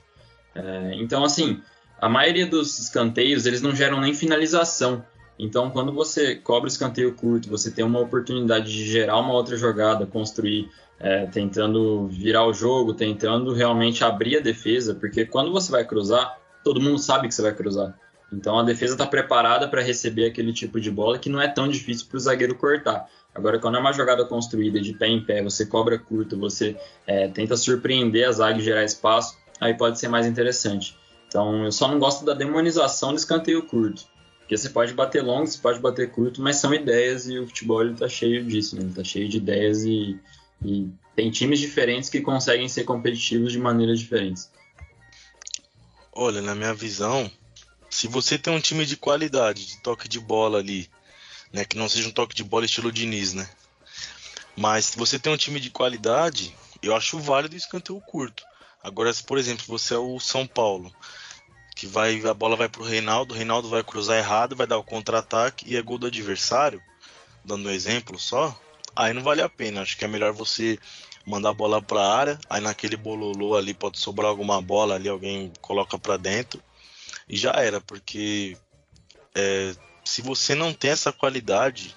É, 0.56 0.92
então, 0.96 1.24
assim, 1.24 1.62
a 2.00 2.10
maioria 2.10 2.46
dos 2.46 2.80
escanteios 2.80 3.46
eles 3.46 3.62
não 3.62 3.76
geram 3.76 4.00
nem 4.00 4.14
finalização. 4.14 5.04
Então, 5.38 5.70
quando 5.70 5.92
você 5.92 6.36
cobra 6.36 6.68
escanteio 6.68 7.14
curto, 7.14 7.50
você 7.50 7.72
tem 7.72 7.84
uma 7.84 8.00
oportunidade 8.00 8.72
de 8.72 8.86
gerar 8.86 9.18
uma 9.20 9.34
outra 9.34 9.58
jogada, 9.58 10.06
construir, 10.06 10.70
é, 11.00 11.26
tentando 11.26 12.08
virar 12.08 12.46
o 12.46 12.54
jogo, 12.54 12.94
tentando 12.94 13.54
realmente 13.54 14.04
abrir 14.04 14.38
a 14.38 14.42
defesa, 14.42 14.94
porque 14.94 15.26
quando 15.26 15.52
você 15.52 15.72
vai 15.72 15.84
cruzar, 15.84 16.38
todo 16.64 16.80
mundo 16.80 17.00
sabe 17.00 17.28
que 17.28 17.34
você 17.34 17.42
vai 17.42 17.54
cruzar. 17.54 17.98
Então 18.32 18.58
a 18.58 18.64
defesa 18.64 18.94
está 18.94 19.06
preparada 19.06 19.68
para 19.68 19.82
receber 19.82 20.26
aquele 20.26 20.52
tipo 20.52 20.80
de 20.80 20.90
bola 20.90 21.20
que 21.20 21.30
não 21.30 21.40
é 21.40 21.48
tão 21.48 21.68
difícil 21.68 22.08
para 22.08 22.18
o 22.18 22.20
zagueiro 22.20 22.56
cortar. 22.56 23.08
Agora, 23.34 23.60
quando 23.60 23.78
é 23.78 23.80
uma 23.80 23.92
jogada 23.92 24.26
construída 24.26 24.80
de 24.80 24.94
pé 24.94 25.08
em 25.08 25.24
pé, 25.24 25.44
você 25.44 25.66
cobra 25.66 25.98
curto, 25.98 26.38
você 26.38 26.76
é, 27.06 27.28
tenta 27.28 27.56
surpreender 27.56 28.28
a 28.28 28.32
zaga 28.32 28.60
e 28.60 28.64
gerar 28.64 28.84
espaço, 28.84 29.38
aí 29.60 29.74
pode 29.74 30.00
ser 30.00 30.08
mais 30.08 30.26
interessante. 30.26 30.96
Então, 31.28 31.66
eu 31.66 31.72
só 31.72 31.88
não 31.88 31.98
gosto 31.98 32.24
da 32.24 32.34
demonização 32.34 33.10
do 33.12 33.18
escanteio 33.18 33.64
curto. 33.64 34.06
Porque 34.44 34.58
você 34.58 34.70
pode 34.70 34.94
bater 34.94 35.24
longo, 35.24 35.48
você 35.48 35.58
pode 35.58 35.80
bater 35.80 36.12
curto, 36.12 36.42
mas 36.42 36.58
são 36.58 36.74
ideias 36.74 37.28
e 37.28 37.40
o 37.40 37.48
futebol 37.48 37.82
ele 37.82 37.96
tá 37.96 38.10
cheio 38.10 38.44
disso, 38.44 38.76
né? 38.76 38.92
Tá 38.94 39.04
cheio 39.04 39.30
de 39.30 39.38
ideias 39.38 39.84
e, 39.84 40.20
e 40.64 40.90
tem 41.16 41.32
times 41.32 41.60
diferentes 41.60 42.10
que 42.10 42.20
conseguem 42.20 42.68
ser 42.68 42.84
competitivos 42.84 43.54
de 43.54 43.60
maneiras 43.60 44.00
diferentes. 44.00 44.52
Olha, 46.12 46.42
na 46.42 46.54
minha 46.54 46.74
visão, 46.74 47.32
se 47.90 48.08
você 48.08 48.38
tem 48.38 48.54
um 48.54 48.60
time 48.60 48.86
de 48.86 48.98
qualidade, 48.98 49.66
de 49.66 49.82
toque 49.82 50.10
de 50.10 50.20
bola 50.20 50.60
ali, 50.60 50.90
né, 51.52 51.64
que 51.64 51.78
não 51.78 51.88
seja 51.88 52.10
um 52.10 52.12
toque 52.12 52.36
de 52.36 52.44
bola 52.44 52.66
estilo 52.66 52.92
Diniz, 52.92 53.34
né? 53.34 53.50
Mas 54.58 54.86
se 54.86 54.98
você 54.98 55.18
tem 55.18 55.32
um 55.32 55.38
time 55.38 55.60
de 55.60 55.70
qualidade, 55.70 56.54
eu 56.82 56.94
acho 56.96 57.18
válido 57.18 57.56
o 57.56 57.58
escanteio 57.58 58.00
curto. 58.02 58.44
Agora, 58.84 59.14
se 59.14 59.24
por 59.24 59.38
exemplo 59.38 59.64
você 59.68 59.94
é 59.94 59.98
o 59.98 60.20
São 60.20 60.46
Paulo, 60.46 60.94
que 61.84 61.88
vai 61.88 62.26
a 62.26 62.34
bola 62.34 62.56
vai 62.56 62.70
pro 62.70 62.82
Reinaldo, 62.82 63.34
o 63.34 63.38
Reinaldo 63.38 63.68
vai 63.68 63.84
cruzar 63.84 64.18
errado, 64.18 64.56
vai 64.56 64.66
dar 64.66 64.78
o 64.78 64.84
contra-ataque 64.84 65.66
e 65.68 65.76
é 65.76 65.82
gol 65.82 65.98
do 65.98 66.08
adversário, 66.08 66.82
dando 67.44 67.68
um 67.68 67.72
exemplo 67.72 68.18
só, 68.18 68.58
aí 68.96 69.12
não 69.12 69.22
vale 69.22 69.42
a 69.42 69.50
pena. 69.50 69.82
Acho 69.82 69.98
que 69.98 70.06
é 70.06 70.08
melhor 70.08 70.32
você 70.32 70.80
mandar 71.26 71.50
a 71.50 71.54
bola 71.54 71.82
para 71.82 72.00
a 72.00 72.18
área, 72.18 72.40
aí 72.50 72.62
naquele 72.62 72.96
bololô 72.96 73.58
ali 73.58 73.74
pode 73.74 74.00
sobrar 74.00 74.30
alguma 74.30 74.62
bola 74.62 74.96
ali, 74.96 75.10
alguém 75.10 75.52
coloca 75.60 76.00
para 76.00 76.16
dentro 76.16 76.64
e 77.28 77.36
já 77.36 77.52
era, 77.52 77.82
porque 77.82 78.58
é, 79.36 79.76
se 80.06 80.22
você 80.22 80.56
não 80.56 80.74
tem 80.74 80.92
essa 80.92 81.12
qualidade 81.12 81.94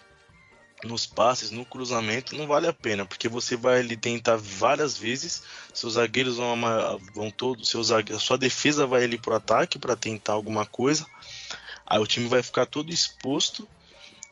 nos 0.86 1.06
passes, 1.06 1.50
no 1.50 1.64
cruzamento, 1.64 2.36
não 2.36 2.46
vale 2.46 2.66
a 2.66 2.72
pena, 2.72 3.04
porque 3.04 3.28
você 3.28 3.56
vai 3.56 3.80
ali 3.80 3.96
tentar 3.96 4.36
várias 4.36 4.96
vezes, 4.96 5.42
seus 5.74 5.94
zagueiros 5.94 6.36
vão, 6.36 6.56
vão 7.14 7.30
todos, 7.30 7.68
seus 7.68 7.88
zagueiros, 7.88 8.22
sua 8.22 8.38
defesa 8.38 8.86
vai 8.86 9.04
ali 9.04 9.18
pro 9.18 9.34
ataque 9.34 9.78
para 9.78 9.96
tentar 9.96 10.32
alguma 10.32 10.64
coisa, 10.64 11.06
aí 11.86 11.98
o 11.98 12.06
time 12.06 12.28
vai 12.28 12.42
ficar 12.42 12.66
todo 12.66 12.92
exposto 12.92 13.68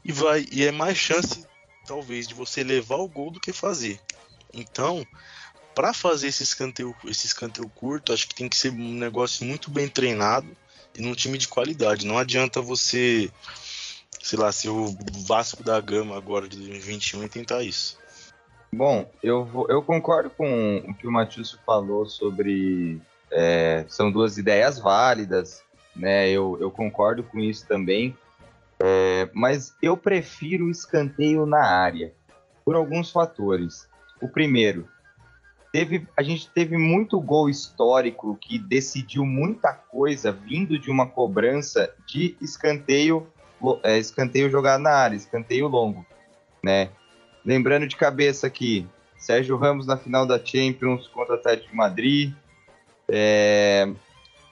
e 0.04 0.12
vai 0.12 0.46
e 0.50 0.64
é 0.64 0.72
mais 0.72 0.96
chance 0.96 1.46
talvez 1.86 2.26
de 2.26 2.34
você 2.34 2.62
levar 2.62 2.96
o 2.96 3.08
gol 3.08 3.30
do 3.30 3.40
que 3.40 3.52
fazer. 3.52 4.00
Então, 4.52 5.06
para 5.74 5.92
fazer 5.92 6.28
esse 6.28 6.42
escanteio, 6.42 6.94
esse 7.04 7.26
escanteio 7.26 7.68
curto, 7.68 8.12
acho 8.12 8.28
que 8.28 8.34
tem 8.34 8.48
que 8.48 8.56
ser 8.56 8.70
um 8.70 8.94
negócio 8.94 9.44
muito 9.44 9.70
bem 9.70 9.88
treinado 9.88 10.46
e 10.94 11.02
num 11.02 11.14
time 11.14 11.36
de 11.36 11.48
qualidade. 11.48 12.06
Não 12.06 12.16
adianta 12.16 12.60
você 12.60 13.30
sei 14.24 14.38
lá, 14.38 14.50
ser 14.50 14.70
o 14.70 14.86
Vasco 15.28 15.62
da 15.62 15.78
Gama 15.78 16.16
agora 16.16 16.48
de 16.48 16.56
2021 16.56 17.24
e 17.24 17.28
tentar 17.28 17.62
isso. 17.62 17.98
Bom, 18.72 19.06
eu, 19.22 19.44
vou, 19.44 19.66
eu 19.68 19.82
concordo 19.82 20.30
com 20.30 20.78
o 20.78 20.94
que 20.94 21.06
o 21.06 21.12
Matheus 21.12 21.58
falou 21.66 22.06
sobre. 22.06 23.02
É, 23.30 23.84
são 23.86 24.10
duas 24.10 24.38
ideias 24.38 24.78
válidas, 24.78 25.62
né? 25.94 26.30
Eu, 26.30 26.56
eu 26.58 26.70
concordo 26.70 27.22
com 27.22 27.38
isso 27.38 27.66
também. 27.68 28.16
É, 28.82 29.28
mas 29.34 29.74
eu 29.82 29.94
prefiro 29.94 30.64
o 30.64 30.70
escanteio 30.70 31.44
na 31.44 31.62
área, 31.62 32.14
por 32.64 32.74
alguns 32.74 33.10
fatores. 33.10 33.86
O 34.22 34.28
primeiro, 34.28 34.88
teve, 35.70 36.08
a 36.16 36.22
gente 36.22 36.48
teve 36.48 36.78
muito 36.78 37.20
gol 37.20 37.50
histórico 37.50 38.38
que 38.40 38.58
decidiu 38.58 39.26
muita 39.26 39.74
coisa 39.74 40.32
vindo 40.32 40.78
de 40.78 40.90
uma 40.90 41.06
cobrança 41.06 41.94
de 42.06 42.38
escanteio 42.40 43.30
é, 43.82 43.98
escanteio 43.98 44.50
jogado 44.50 44.80
na 44.80 44.90
área, 44.90 45.16
escanteio 45.16 45.68
longo, 45.68 46.04
né? 46.62 46.90
Lembrando 47.44 47.86
de 47.86 47.96
cabeça 47.96 48.46
aqui, 48.46 48.86
Sérgio 49.18 49.56
Ramos 49.56 49.86
na 49.86 49.96
final 49.96 50.26
da 50.26 50.42
Champions 50.42 51.08
contra 51.08 51.34
o 51.34 51.38
Atlético 51.38 51.70
de 51.70 51.76
Madrid, 51.76 52.34
é, 53.08 53.88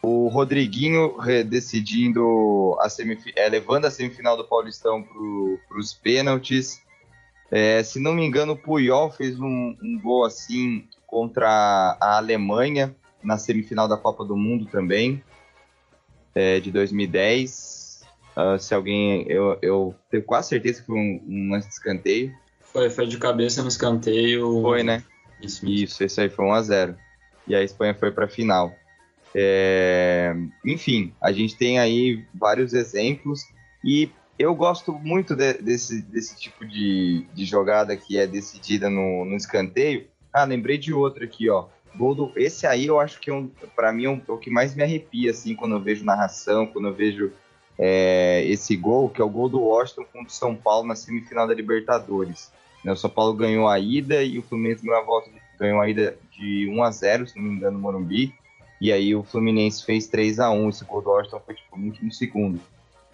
o 0.03 0.29
Rodriguinho 0.29 1.17
decidindo 1.47 2.77
a 2.81 2.89
é, 3.37 3.49
levando 3.49 3.85
a 3.85 3.91
semifinal 3.91 4.37
do 4.37 4.45
Paulistão 4.45 5.03
para 5.03 5.79
os 5.79 5.93
pênaltis. 5.95 6.83
É, 7.51 7.83
se 7.83 8.01
não 8.01 8.15
me 8.15 8.25
engano, 8.25 8.55
o 8.55 8.57
Puyol 8.57 9.11
fez 9.11 9.39
um, 9.39 9.77
um 9.83 10.01
gol 10.03 10.25
assim 10.25 10.87
contra 11.07 11.97
a 12.01 12.17
Alemanha 12.17 12.97
na 13.23 13.39
semifinal 13.39 13.87
da 13.87 13.97
Copa 13.97 14.25
do 14.25 14.37
Mundo 14.37 14.67
também, 14.67 15.23
é, 16.35 16.59
de 16.59 16.73
2010. 16.73 17.72
Uh, 18.37 18.59
se 18.59 18.75
alguém. 18.75 19.25
Eu, 19.29 19.59
eu 19.61 19.95
tenho 20.11 20.23
quase 20.23 20.49
certeza 20.49 20.81
que 20.81 20.87
foi 20.87 20.97
um, 20.97 21.23
um 21.27 21.51
lance 21.51 21.69
de 21.69 21.75
escanteio. 21.75 22.35
Foi, 22.61 22.89
foi 22.89 23.07
de 23.07 23.19
cabeça 23.19 23.63
no 23.63 23.69
escanteio. 23.69 24.63
Foi, 24.63 24.83
né? 24.83 25.03
Isso, 25.41 25.65
mesmo. 25.65 25.85
Isso, 25.85 26.03
esse 26.03 26.21
aí 26.21 26.29
foi 26.29 26.47
1x0. 26.47 26.97
E 27.47 27.55
a 27.55 27.63
Espanha 27.63 27.95
foi 27.95 28.11
para 28.11 28.25
a 28.25 28.29
final. 28.29 28.75
É... 29.35 30.35
Enfim, 30.65 31.13
a 31.21 31.33
gente 31.33 31.57
tem 31.57 31.79
aí 31.79 32.25
vários 32.35 32.73
exemplos. 32.73 33.41
E 33.85 34.11
eu 34.39 34.55
gosto 34.55 34.93
muito 34.93 35.37
de, 35.37 35.55
desse, 35.55 36.03
desse 36.03 36.39
tipo 36.39 36.67
de, 36.67 37.27
de 37.35 37.45
jogada 37.45 37.97
que 37.97 38.19
é 38.19 38.27
decidida 38.27 38.89
no, 38.89 39.25
no 39.25 39.37
escanteio. 39.37 40.07
Ah, 40.33 40.45
lembrei 40.45 40.79
de 40.79 40.93
outro 40.93 41.25
aqui, 41.25 41.51
ó. 41.51 41.67
gol 41.95 42.15
do, 42.15 42.33
esse 42.37 42.67
aí 42.67 42.87
eu 42.87 42.99
acho 42.99 43.21
que 43.21 43.31
é 43.31 43.35
um, 43.35 43.51
para 43.77 43.93
mim 43.93 44.07
é, 44.07 44.11
um, 44.11 44.23
é 44.27 44.33
o 44.33 44.39
que 44.39 44.51
mais 44.51 44.75
me 44.75 44.83
arrepia 44.83 45.31
assim 45.31 45.55
quando 45.55 45.75
eu 45.75 45.81
vejo 45.81 46.05
narração, 46.05 46.67
quando 46.67 46.89
eu 46.89 46.95
vejo 46.95 47.33
é, 47.79 48.45
esse 48.47 48.77
gol, 48.77 49.09
que 49.09 49.21
é 49.21 49.25
o 49.25 49.31
gol 49.31 49.49
do 49.49 49.61
Washington 49.61 50.05
contra 50.13 50.29
o 50.29 50.31
São 50.31 50.55
Paulo 50.55 50.87
na 50.87 50.95
semifinal 50.95 51.47
da 51.47 51.55
Libertadores. 51.55 52.51
Né, 52.85 52.93
o 52.93 52.97
São 52.97 53.11
Paulo 53.11 53.33
ganhou 53.35 53.69
a 53.69 53.79
ida 53.79 54.23
e 54.23 54.39
o 54.39 54.43
Fluminense 54.43 54.85
ganhou 54.85 55.01
a 55.01 55.05
volta, 55.05 55.31
ganhou 55.59 55.81
a 55.81 55.89
ida 55.89 56.17
de 56.37 56.69
1 56.69 56.83
a 56.83 56.91
0, 56.91 57.29
se 57.29 57.37
não 57.37 57.45
me 57.45 57.55
engano, 57.55 57.79
no 57.79 57.83
Morumbi. 57.83 58.35
E 58.81 58.93
aí 58.93 59.15
o 59.15 59.23
Fluminense 59.23 59.85
fez 59.85 60.09
3 60.09 60.41
a 60.41 60.51
1 60.51 60.69
Esse 60.69 60.85
gol 60.85 61.01
do 61.01 61.11
Washington 61.11 61.41
foi 61.47 61.55
tipo 61.55 61.79
no 61.79 61.87
último 61.87 62.13
segundo. 62.13 62.61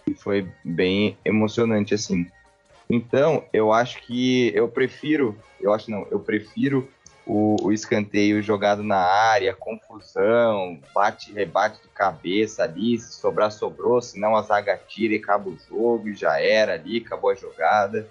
E 0.07 0.15
foi 0.15 0.49
bem 0.65 1.17
emocionante 1.25 1.93
assim. 1.93 2.27
Então, 2.89 3.45
eu 3.53 3.71
acho 3.71 4.01
que 4.03 4.51
eu 4.55 4.67
prefiro, 4.67 5.37
eu 5.61 5.75
acho 5.75 5.91
não, 5.91 6.07
eu 6.11 6.19
prefiro 6.19 6.89
o, 7.29 7.57
o 7.63 7.73
escanteio 7.73 8.43
jogado 8.43 8.83
na 8.83 8.97
área, 8.97 9.55
confusão, 9.55 10.81
bate, 10.95 11.31
rebate 11.31 11.83
de 11.83 11.89
cabeça 11.89 12.63
ali, 12.65 12.99
se 12.99 13.21
sobrar, 13.21 13.53
sobrou, 13.53 14.01
senão 14.01 14.35
a 14.35 14.41
zaga 14.41 14.81
tira 14.89 15.13
e 15.13 15.19
acaba 15.19 15.51
o 15.51 15.59
jogo 15.69 16.09
e 16.09 16.15
já 16.15 16.41
era 16.41 16.73
ali, 16.73 17.03
acabou 17.05 17.31
a 17.31 17.35
jogada. 17.35 18.09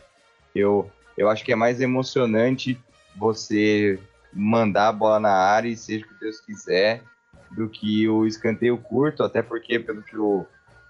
Eu, 0.53 0.91
eu 1.17 1.27
acho 1.29 1.43
que 1.43 1.51
é 1.51 1.55
mais 1.55 1.81
emocionante 1.81 2.79
você 3.15 3.99
mandar 4.31 4.89
a 4.89 4.93
bola 4.93 5.19
na 5.19 5.33
área 5.33 5.67
e 5.67 5.75
seja 5.75 6.05
o 6.05 6.09
que 6.09 6.19
Deus 6.19 6.39
quiser, 6.39 7.01
do 7.49 7.67
que 7.67 8.07
o 8.07 8.27
escanteio 8.27 8.77
curto, 8.77 9.23
até 9.23 9.41
porque, 9.41 9.79
pelo 9.79 10.03
que 10.03 10.15
o. 10.15 10.45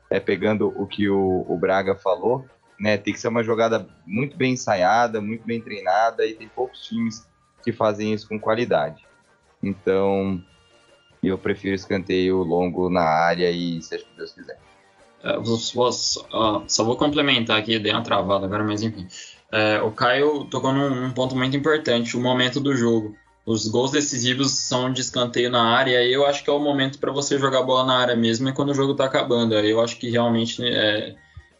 É, 0.09 0.19
pegando 0.19 0.67
o 0.75 0.87
que 0.87 1.09
o, 1.09 1.45
o 1.47 1.57
Braga 1.57 1.93
falou, 1.93 2.45
né, 2.79 2.97
tem 2.97 3.13
que 3.13 3.19
ser 3.19 3.27
uma 3.27 3.43
jogada 3.43 3.85
muito 4.05 4.37
bem 4.37 4.53
ensaiada, 4.53 5.19
muito 5.19 5.45
bem 5.45 5.61
treinada, 5.61 6.25
e 6.25 6.33
tem 6.33 6.47
poucos 6.47 6.85
times 6.85 7.27
que 7.67 7.73
fazem 7.73 8.13
isso 8.13 8.29
com 8.29 8.39
qualidade. 8.39 9.05
Então, 9.61 10.41
eu 11.21 11.37
prefiro 11.37 11.75
escanteio 11.75 12.37
longo 12.37 12.89
na 12.89 13.01
área 13.01 13.51
e 13.51 13.81
seja 13.81 14.05
o 14.05 14.07
que 14.07 14.15
Deus 14.15 14.31
quiser. 14.31 14.57
É, 15.21 15.37
vou, 15.37 15.57
vou, 15.75 15.89
uh, 15.89 16.63
só 16.65 16.83
vou 16.85 16.95
complementar 16.95 17.59
aqui, 17.59 17.77
dei 17.77 17.91
uma 17.91 18.03
travada 18.03 18.45
agora, 18.45 18.63
mas 18.63 18.81
enfim. 18.81 19.05
É, 19.51 19.81
o 19.81 19.91
Caio 19.91 20.45
tocou 20.45 20.71
num, 20.71 20.89
num, 20.89 21.11
ponto 21.11 21.35
muito 21.35 21.57
importante, 21.57 22.15
o 22.15 22.21
momento 22.21 22.61
do 22.61 22.73
jogo. 22.73 23.17
Os 23.45 23.67
gols 23.67 23.91
decisivos 23.91 24.51
são 24.51 24.91
de 24.91 25.01
escanteio 25.01 25.49
na 25.49 25.75
área, 25.75 26.01
e 26.03 26.13
eu 26.13 26.25
acho 26.25 26.45
que 26.45 26.49
é 26.49 26.53
o 26.53 26.59
momento 26.59 26.99
para 26.99 27.11
você 27.11 27.37
jogar 27.37 27.63
bola 27.63 27.85
na 27.85 27.97
área 27.97 28.15
mesmo, 28.15 28.47
é 28.47 28.53
quando 28.53 28.69
o 28.69 28.73
jogo 28.73 28.93
está 28.93 29.03
acabando. 29.03 29.55
Eu 29.55 29.81
acho 29.81 29.97
que 29.97 30.09
realmente 30.09 30.63
é, 30.63 31.15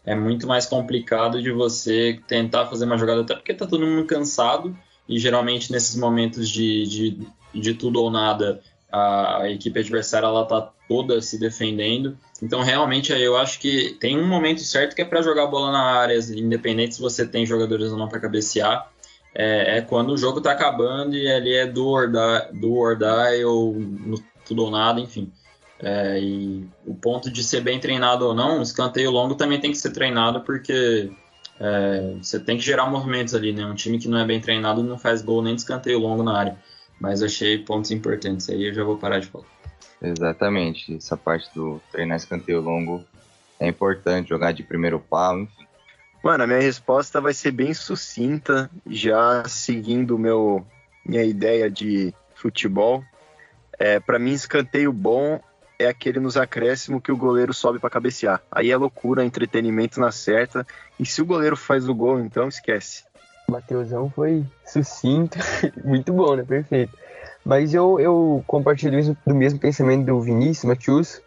é 0.06 0.14
muito 0.14 0.46
mais 0.46 0.64
complicado 0.64 1.42
de 1.42 1.50
você 1.50 2.18
tentar 2.26 2.66
fazer 2.66 2.86
uma 2.86 2.96
jogada, 2.96 3.20
até 3.20 3.34
porque 3.34 3.52
está 3.52 3.66
todo 3.66 3.86
mundo 3.86 4.06
cansado, 4.06 4.74
e 5.08 5.18
geralmente 5.18 5.72
nesses 5.72 5.96
momentos 5.96 6.48
de, 6.48 6.84
de, 6.86 7.28
de 7.54 7.74
tudo 7.74 8.02
ou 8.02 8.10
nada, 8.10 8.60
a 8.92 9.48
equipe 9.48 9.78
adversária 9.80 10.26
ela 10.26 10.44
tá 10.44 10.70
toda 10.88 11.20
se 11.20 11.38
defendendo. 11.38 12.16
Então, 12.42 12.62
realmente, 12.62 13.12
eu 13.12 13.36
acho 13.36 13.58
que 13.60 13.96
tem 14.00 14.18
um 14.18 14.26
momento 14.26 14.60
certo 14.60 14.94
que 14.94 15.02
é 15.02 15.04
para 15.04 15.22
jogar 15.22 15.44
a 15.44 15.48
bola 15.48 15.70
na 15.70 15.82
área, 15.82 16.18
independente 16.34 16.94
se 16.94 17.00
você 17.00 17.26
tem 17.26 17.44
jogadores 17.44 17.90
ou 17.90 17.98
não 17.98 18.08
para 18.08 18.20
cabecear. 18.20 18.90
É, 19.34 19.78
é, 19.78 19.80
quando 19.82 20.12
o 20.12 20.18
jogo 20.18 20.40
tá 20.40 20.52
acabando 20.52 21.14
e 21.14 21.30
ali 21.30 21.52
é 21.52 21.66
do 21.66 21.86
or 21.86 22.10
die, 22.10 22.60
do 22.60 22.74
or 22.74 22.96
die 22.96 23.44
ou 23.44 23.74
no, 23.74 24.18
tudo 24.44 24.64
ou 24.64 24.70
nada, 24.70 25.00
enfim. 25.00 25.30
É, 25.80 26.18
e 26.18 26.66
o 26.86 26.94
ponto 26.94 27.30
de 27.30 27.44
ser 27.44 27.60
bem 27.60 27.78
treinado 27.78 28.26
ou 28.26 28.34
não, 28.34 28.58
o 28.58 28.62
escanteio 28.62 29.10
longo 29.10 29.34
também 29.34 29.60
tem 29.60 29.70
que 29.70 29.78
ser 29.78 29.92
treinado 29.92 30.40
porque 30.40 31.10
é, 31.60 32.14
você 32.20 32.38
tem 32.38 32.56
que 32.56 32.64
gerar 32.64 32.86
movimentos 32.86 33.34
ali, 33.34 33.52
né? 33.52 33.64
Um 33.66 33.74
time 33.74 33.98
que 33.98 34.08
não 34.08 34.18
é 34.18 34.24
bem 34.24 34.40
treinado 34.40 34.82
não 34.82 34.98
faz 34.98 35.22
gol 35.22 35.42
nem 35.42 35.54
de 35.54 35.62
escanteio 35.62 35.98
longo 35.98 36.22
na 36.22 36.36
área. 36.36 36.56
Mas 37.00 37.22
achei 37.22 37.58
pontos 37.58 37.90
importantes 37.90 38.48
aí, 38.48 38.68
eu 38.68 38.74
já 38.74 38.84
vou 38.84 38.96
parar 38.96 39.18
de 39.20 39.26
falar. 39.26 39.46
Exatamente, 40.00 40.96
essa 40.96 41.16
parte 41.16 41.52
do 41.54 41.80
treinar 41.90 42.16
escanteio 42.16 42.60
longo 42.60 43.04
é 43.58 43.66
importante, 43.66 44.28
jogar 44.28 44.52
de 44.52 44.62
primeiro 44.62 45.00
pau, 45.00 45.40
enfim. 45.40 45.66
Mano, 46.22 46.44
a 46.44 46.46
minha 46.46 46.60
resposta 46.60 47.20
vai 47.20 47.34
ser 47.34 47.52
bem 47.52 47.72
sucinta, 47.74 48.70
já 48.86 49.44
seguindo 49.48 50.18
meu 50.18 50.66
minha 51.04 51.24
ideia 51.24 51.70
de 51.70 52.12
futebol. 52.34 53.02
É, 53.78 53.98
para 53.98 54.18
mim, 54.18 54.32
escanteio 54.32 54.92
bom 54.92 55.40
é 55.78 55.86
aquele 55.86 56.18
nos 56.18 56.36
acréscimos 56.36 57.02
que 57.02 57.12
o 57.12 57.16
goleiro 57.16 57.54
sobe 57.54 57.78
para 57.78 57.88
cabecear. 57.88 58.42
Aí 58.50 58.70
é 58.70 58.76
loucura, 58.76 59.24
entretenimento 59.24 60.00
na 60.00 60.10
certa. 60.10 60.66
E 60.98 61.06
se 61.06 61.22
o 61.22 61.26
goleiro 61.26 61.56
faz 61.56 61.88
o 61.88 61.94
gol, 61.94 62.18
então 62.18 62.48
esquece. 62.48 63.04
Mateusão 63.48 64.10
foi 64.10 64.44
sucinto, 64.66 65.38
muito 65.84 66.12
bom, 66.12 66.34
né? 66.34 66.42
Perfeito. 66.42 66.92
Mas 67.44 67.72
eu, 67.72 67.98
eu 67.98 68.44
compartilho 68.46 68.98
isso 68.98 69.16
do 69.26 69.34
mesmo 69.34 69.58
pensamento 69.58 70.04
do 70.04 70.20
Vinícius, 70.20 70.64
Matius. 70.64 71.22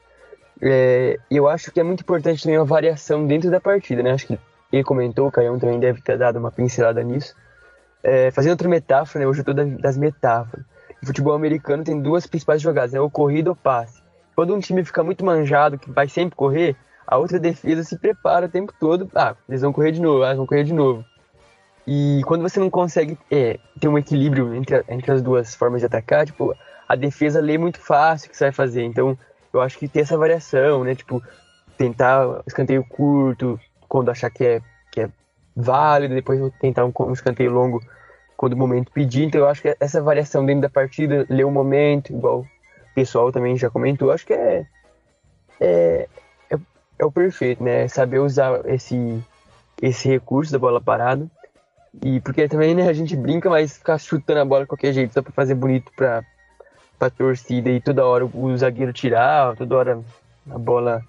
É, 0.62 1.18
eu 1.32 1.48
acho 1.48 1.72
que 1.72 1.80
é 1.80 1.84
muito 1.84 2.02
importante 2.02 2.44
também 2.44 2.60
uma 2.60 2.66
variação 2.66 3.26
dentro 3.26 3.50
da 3.50 3.60
partida, 3.60 4.04
né? 4.04 4.12
Acho 4.12 4.28
que 4.28 4.40
ele 4.72 4.84
comentou, 4.84 5.28
o 5.28 5.32
Caião 5.32 5.58
também 5.58 5.80
deve 5.80 6.02
ter 6.02 6.18
dado 6.18 6.38
uma 6.38 6.52
pincelada 6.52 7.02
nisso. 7.02 7.36
É, 8.04 8.30
fazendo 8.32 8.52
outra 8.52 8.70
metáfora, 8.70 9.24
né? 9.24 9.30
Hoje 9.30 9.42
eu 9.42 9.46
tô 9.46 9.54
das 9.54 9.98
metáforas. 9.98 10.66
O 11.02 11.08
futebol 11.08 11.34
americano 11.34 11.84
tem 11.84 12.00
duas 12.00 12.28
principais 12.28 12.62
jogadas, 12.62 12.92
né? 12.92 13.00
O 13.00 13.10
corrido 13.10 13.48
ou 13.48 13.54
o 13.54 13.56
passe. 13.56 14.01
Quando 14.36 14.56
um 14.56 14.60
time 14.60 14.84
fica 14.84 15.04
muito 15.04 15.26
manjado, 15.26 15.78
que 15.78 15.92
vai 15.92 16.08
sempre 16.08 16.36
correr, 16.36 16.76
a 17.06 17.18
outra 17.18 17.40
defesa 17.40 17.84
se 17.84 17.98
prepara 17.98 18.46
o 18.46 18.50
tempo 18.50 18.74
todo. 18.80 19.10
Ah, 19.14 19.36
eles 19.48 19.62
vão 19.62 19.74
correr 19.74 19.92
de 19.92 20.02
novo, 20.02 20.24
eles 20.24 20.38
vão 20.38 20.46
correr 20.46 20.64
de 20.64 20.74
novo. 20.74 21.06
E 21.86 22.22
quando 22.26 22.42
você 22.42 22.60
não 22.60 22.70
consegue 22.70 23.18
é, 23.30 23.60
ter 23.80 23.88
um 23.88 23.98
equilíbrio 23.98 24.54
entre, 24.54 24.84
entre 24.88 25.12
as 25.12 25.22
duas 25.22 25.56
formas 25.56 25.82
de 25.82 25.88
atacar, 25.88 26.26
tipo, 26.26 26.56
a 26.88 26.96
defesa 26.96 27.42
lê 27.42 27.58
muito 27.58 27.80
fácil 27.80 28.28
o 28.28 28.32
que 28.32 28.38
você 28.38 28.46
vai 28.46 28.52
fazer. 28.54 28.84
Então, 28.84 29.18
eu 29.52 29.62
acho 29.62 29.78
que 29.78 29.88
tem 29.88 30.04
essa 30.04 30.18
variação, 30.18 30.84
né? 30.84 30.96
Tipo, 30.96 31.22
tentar 31.78 32.42
escanteio 32.46 32.86
curto 32.88 33.60
quando 33.90 34.10
achar 34.10 34.30
que 34.30 34.46
é, 34.46 34.62
que 34.92 35.02
é 35.02 35.10
válido, 35.56 36.16
depois 36.16 36.40
tentar 36.60 36.86
um, 36.86 36.94
um 37.00 37.14
escanteio 37.14 37.52
longo 37.52 37.82
quando 38.38 38.54
o 38.54 38.58
momento 38.58 38.92
pedir. 38.92 39.24
Então, 39.24 39.42
eu 39.42 39.48
acho 39.48 39.62
que 39.62 39.76
essa 39.80 40.02
variação 40.02 40.46
dentro 40.46 40.62
da 40.62 40.70
partida, 40.70 41.26
ler 41.30 41.46
o 41.46 41.52
momento, 41.52 42.14
igual 42.14 42.46
pessoal 42.94 43.32
também 43.32 43.58
já 43.58 43.70
comentou, 43.70 44.12
acho 44.12 44.26
que 44.26 44.34
é, 44.34 44.66
é, 45.60 46.08
é, 46.50 46.58
é 47.00 47.06
o 47.06 47.12
perfeito, 47.12 47.64
né? 47.64 47.88
Saber 47.88 48.20
usar 48.20 48.62
esse, 48.66 49.22
esse 49.82 50.08
recurso 50.08 50.52
da 50.52 50.60
bola 50.60 50.82
parada 50.82 51.30
e 52.04 52.22
porque 52.22 52.48
também, 52.48 52.74
né, 52.74 52.88
a 52.88 52.94
gente 52.94 53.16
brinca, 53.16 53.50
mas 53.50 53.78
ficar 53.78 53.98
chutando 53.98 54.40
a 54.40 54.46
bola 54.46 54.62
de 54.62 54.68
qualquer 54.68 54.94
jeito, 54.94 55.14
só 55.14 55.22
pra 55.22 55.32
fazer 55.34 55.56
bonito 55.56 55.92
pra, 55.96 56.24
pra 56.98 57.10
torcida 57.10 57.70
e 57.70 57.82
toda 57.82 58.06
hora 58.06 58.26
o 58.26 58.58
zagueiro 58.58 58.94
tirar, 58.94 59.56
toda 59.58 59.76
hora 59.76 60.04
a 60.50 60.58
bola 60.58 61.02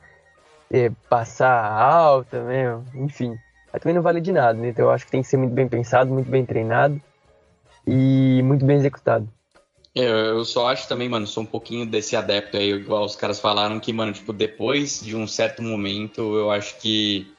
é, 0.71 0.91
passar 1.09 1.71
alta, 1.71 2.43
né? 2.43 2.81
Enfim. 2.95 3.39
Aí 3.73 3.81
também 3.81 3.95
não 3.95 4.03
vale 4.03 4.21
de 4.21 4.33
nada, 4.33 4.59
né? 4.59 4.69
Então 4.69 4.87
eu 4.87 4.91
acho 4.91 5.05
que 5.05 5.13
tem 5.13 5.23
que 5.23 5.29
ser 5.29 5.37
muito 5.37 5.55
bem 5.55 5.69
pensado, 5.69 6.13
muito 6.13 6.31
bem 6.31 6.45
treinado 6.45 7.01
e 7.87 8.43
muito 8.43 8.65
bem 8.65 8.77
executado. 8.77 9.29
Eu 9.95 10.43
só 10.45 10.69
acho 10.69 10.89
também, 10.89 11.09
mano, 11.09 11.27
sou 11.27 11.43
um 11.43 11.47
pouquinho 11.47 11.85
desse 11.85 12.17
adepto 12.17 12.57
aí, 12.57 12.71
igual 12.71 13.05
os 13.05 13.15
caras 13.15 13.39
falaram 13.39 13.79
que, 13.79 13.93
mano, 13.93 14.13
tipo, 14.13 14.33
depois 14.33 15.03
de 15.03 15.15
um 15.15 15.27
certo 15.27 15.63
momento, 15.63 16.35
eu 16.35 16.51
acho 16.51 16.79
que 16.79 17.31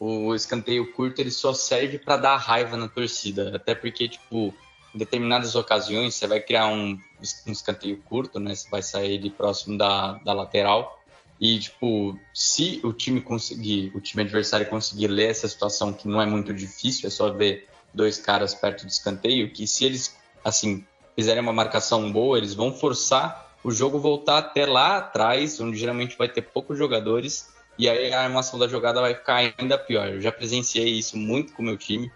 o 0.00 0.34
escanteio 0.34 0.92
curto 0.92 1.20
ele 1.20 1.30
só 1.30 1.54
serve 1.54 1.96
para 1.96 2.16
dar 2.16 2.36
raiva 2.36 2.76
na 2.76 2.88
torcida. 2.88 3.54
Até 3.54 3.72
porque, 3.72 4.08
tipo, 4.08 4.52
em 4.92 4.98
determinadas 4.98 5.54
ocasiões 5.54 6.16
você 6.16 6.26
vai 6.26 6.40
criar 6.40 6.66
um, 6.66 6.98
um 7.46 7.52
escanteio 7.52 7.98
curto, 7.98 8.40
né? 8.40 8.52
Você 8.52 8.68
vai 8.68 8.82
sair 8.82 9.18
de 9.18 9.30
próximo 9.30 9.78
da, 9.78 10.14
da 10.14 10.32
lateral. 10.32 11.00
E, 11.40 11.60
tipo, 11.60 12.18
se 12.34 12.80
o 12.82 12.92
time 12.92 13.20
conseguir, 13.20 13.92
o 13.94 14.00
time 14.00 14.24
adversário 14.24 14.68
conseguir 14.68 15.06
ler 15.06 15.30
essa 15.30 15.46
situação, 15.46 15.92
que 15.92 16.08
não 16.08 16.20
é 16.20 16.26
muito 16.26 16.52
difícil, 16.52 17.06
é 17.06 17.10
só 17.10 17.32
ver 17.32 17.68
dois 17.94 18.18
caras 18.18 18.54
perto 18.54 18.84
do 18.84 18.88
escanteio, 18.88 19.52
que 19.52 19.68
se 19.68 19.84
eles, 19.84 20.16
assim, 20.44 20.84
fizerem 21.16 21.42
uma 21.42 21.52
marcação 21.52 22.10
boa, 22.10 22.38
eles 22.38 22.54
vão 22.54 22.72
forçar 22.72 23.52
o 23.64 23.70
jogo 23.70 23.98
voltar 23.98 24.38
até 24.38 24.66
lá 24.66 24.98
atrás, 24.98 25.60
onde 25.60 25.76
geralmente 25.76 26.18
vai 26.18 26.28
ter 26.28 26.42
poucos 26.42 26.76
jogadores, 26.76 27.52
e 27.78 27.88
aí 27.88 28.12
a 28.12 28.22
armação 28.22 28.58
da 28.58 28.66
jogada 28.66 29.00
vai 29.00 29.14
ficar 29.14 29.52
ainda 29.58 29.78
pior. 29.78 30.08
Eu 30.08 30.20
já 30.20 30.32
presenciei 30.32 30.88
isso 30.88 31.16
muito 31.16 31.52
com 31.52 31.62
o 31.62 31.64
meu 31.64 31.76
time. 31.76 32.10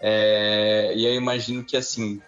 É, 0.00 0.92
e 0.96 1.04
eu 1.04 1.14
imagino 1.14 1.64
que, 1.64 1.76
assim, 1.76 2.20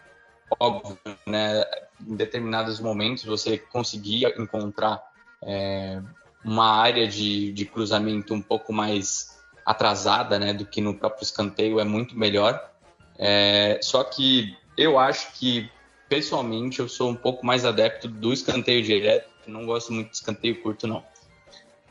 óbvio, 0.59 0.99
né, 1.27 1.65
em 2.07 2.15
determinados 2.17 2.81
momentos 2.81 3.25
você 3.25 3.59
conseguir 3.59 4.27
encontrar 4.39 5.03
é, 5.43 6.01
uma 6.45 6.77
área 6.77 7.09
de, 7.09 7.53
de 7.53 7.65
cruzamento 7.65 8.35
um 8.35 8.43
pouco 8.43 8.73
mais 8.73 9.39
atrasada 9.65 10.39
né, 10.39 10.53
do 10.53 10.67
que 10.67 10.81
no 10.81 10.95
próprio 10.95 11.25
escanteio 11.25 11.81
é 11.81 11.85
muito 11.85 12.17
melhor. 12.17 12.71
É, 13.19 13.79
só 13.83 14.05
que 14.05 14.57
eu 14.77 14.99
acho 14.99 15.33
que, 15.33 15.71
pessoalmente, 16.09 16.81
eu 16.81 16.89
sou 16.89 17.11
um 17.11 17.15
pouco 17.15 17.45
mais 17.45 17.65
adepto 17.65 18.09
do 18.09 18.33
escanteio 18.33 18.83
direto. 18.83 19.29
Não 19.47 19.67
gosto 19.67 19.93
muito 19.93 20.11
de 20.11 20.17
escanteio 20.17 20.61
curto, 20.63 20.87
não. 20.87 21.03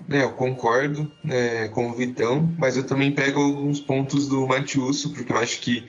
É, 0.09 0.23
eu 0.23 0.33
concordo 0.33 1.11
né, 1.23 1.67
com 1.69 1.89
o 1.89 1.93
Vitão, 1.93 2.53
mas 2.57 2.75
eu 2.75 2.83
também 2.83 3.11
pego 3.11 3.39
alguns 3.39 3.79
pontos 3.79 4.27
do 4.27 4.47
Matiusso, 4.47 5.11
porque 5.13 5.31
eu 5.31 5.37
acho 5.37 5.61
que 5.61 5.87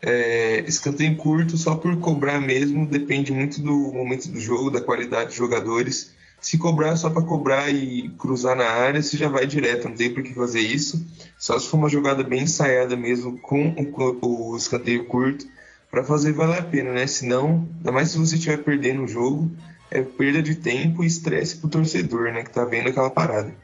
é, 0.00 0.60
escanteio 0.66 1.16
curto 1.16 1.56
só 1.56 1.76
por 1.76 1.96
cobrar 1.98 2.40
mesmo, 2.40 2.86
depende 2.86 3.32
muito 3.32 3.60
do 3.60 3.72
momento 3.72 4.28
do 4.28 4.40
jogo, 4.40 4.70
da 4.70 4.80
qualidade 4.80 5.26
dos 5.26 5.36
jogadores. 5.36 6.12
Se 6.40 6.58
cobrar 6.58 6.96
só 6.96 7.08
para 7.08 7.22
cobrar 7.22 7.70
e 7.70 8.08
cruzar 8.18 8.56
na 8.56 8.64
área, 8.64 9.00
você 9.00 9.16
já 9.16 9.28
vai 9.28 9.46
direto, 9.46 9.88
não 9.88 9.94
tem 9.94 10.12
por 10.12 10.24
que 10.24 10.34
fazer 10.34 10.60
isso. 10.60 11.06
Só 11.38 11.56
se 11.56 11.68
for 11.68 11.76
uma 11.76 11.88
jogada 11.88 12.24
bem 12.24 12.42
ensaiada 12.42 12.96
mesmo 12.96 13.38
com 13.38 13.68
o, 13.68 14.52
o 14.52 14.56
escanteio 14.56 15.04
curto, 15.06 15.46
para 15.92 16.02
fazer 16.02 16.32
valer 16.32 16.60
a 16.60 16.62
pena, 16.62 16.90
né? 16.90 17.06
Senão, 17.06 17.68
ainda 17.76 17.92
mais 17.92 18.10
se 18.10 18.18
você 18.18 18.36
estiver 18.36 18.56
perdendo 18.64 19.04
o 19.04 19.06
jogo, 19.06 19.50
é 19.90 20.00
perda 20.00 20.42
de 20.42 20.54
tempo 20.54 21.04
e 21.04 21.06
estresse 21.06 21.58
pro 21.58 21.68
torcedor, 21.68 22.32
né? 22.32 22.42
Que 22.42 22.50
tá 22.50 22.64
vendo 22.64 22.88
aquela 22.88 23.10
parada. 23.10 23.54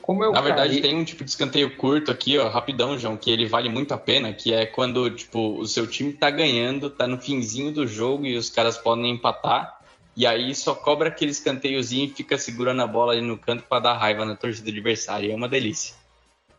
Como 0.00 0.24
é 0.24 0.30
Na 0.30 0.40
verdade, 0.40 0.80
tem 0.80 0.96
um 0.96 1.04
tipo 1.04 1.24
de 1.24 1.30
escanteio 1.30 1.76
curto 1.76 2.12
aqui, 2.12 2.38
ó, 2.38 2.48
rapidão, 2.48 2.96
João, 2.96 3.16
que 3.16 3.32
ele 3.32 3.46
vale 3.46 3.68
muito 3.68 3.92
a 3.92 3.98
pena, 3.98 4.32
que 4.32 4.54
é 4.54 4.64
quando, 4.64 5.10
tipo, 5.10 5.58
o 5.58 5.66
seu 5.66 5.88
time 5.88 6.12
tá 6.12 6.30
ganhando, 6.30 6.88
tá 6.88 7.06
no 7.06 7.18
finzinho 7.20 7.72
do 7.72 7.86
jogo 7.86 8.24
e 8.26 8.36
os 8.36 8.48
caras 8.48 8.78
podem 8.78 9.10
empatar, 9.10 9.80
e 10.16 10.24
aí 10.24 10.54
só 10.54 10.72
cobra 10.72 11.08
aquele 11.08 11.32
escanteiozinho 11.32 12.06
e 12.06 12.14
fica 12.14 12.38
segurando 12.38 12.82
a 12.82 12.86
bola 12.86 13.12
ali 13.12 13.22
no 13.22 13.36
canto 13.36 13.64
para 13.64 13.82
dar 13.82 13.98
raiva 13.98 14.24
na 14.24 14.36
torcida 14.36 14.70
adversária. 14.70 15.32
É 15.32 15.36
uma 15.36 15.48
delícia. 15.48 15.94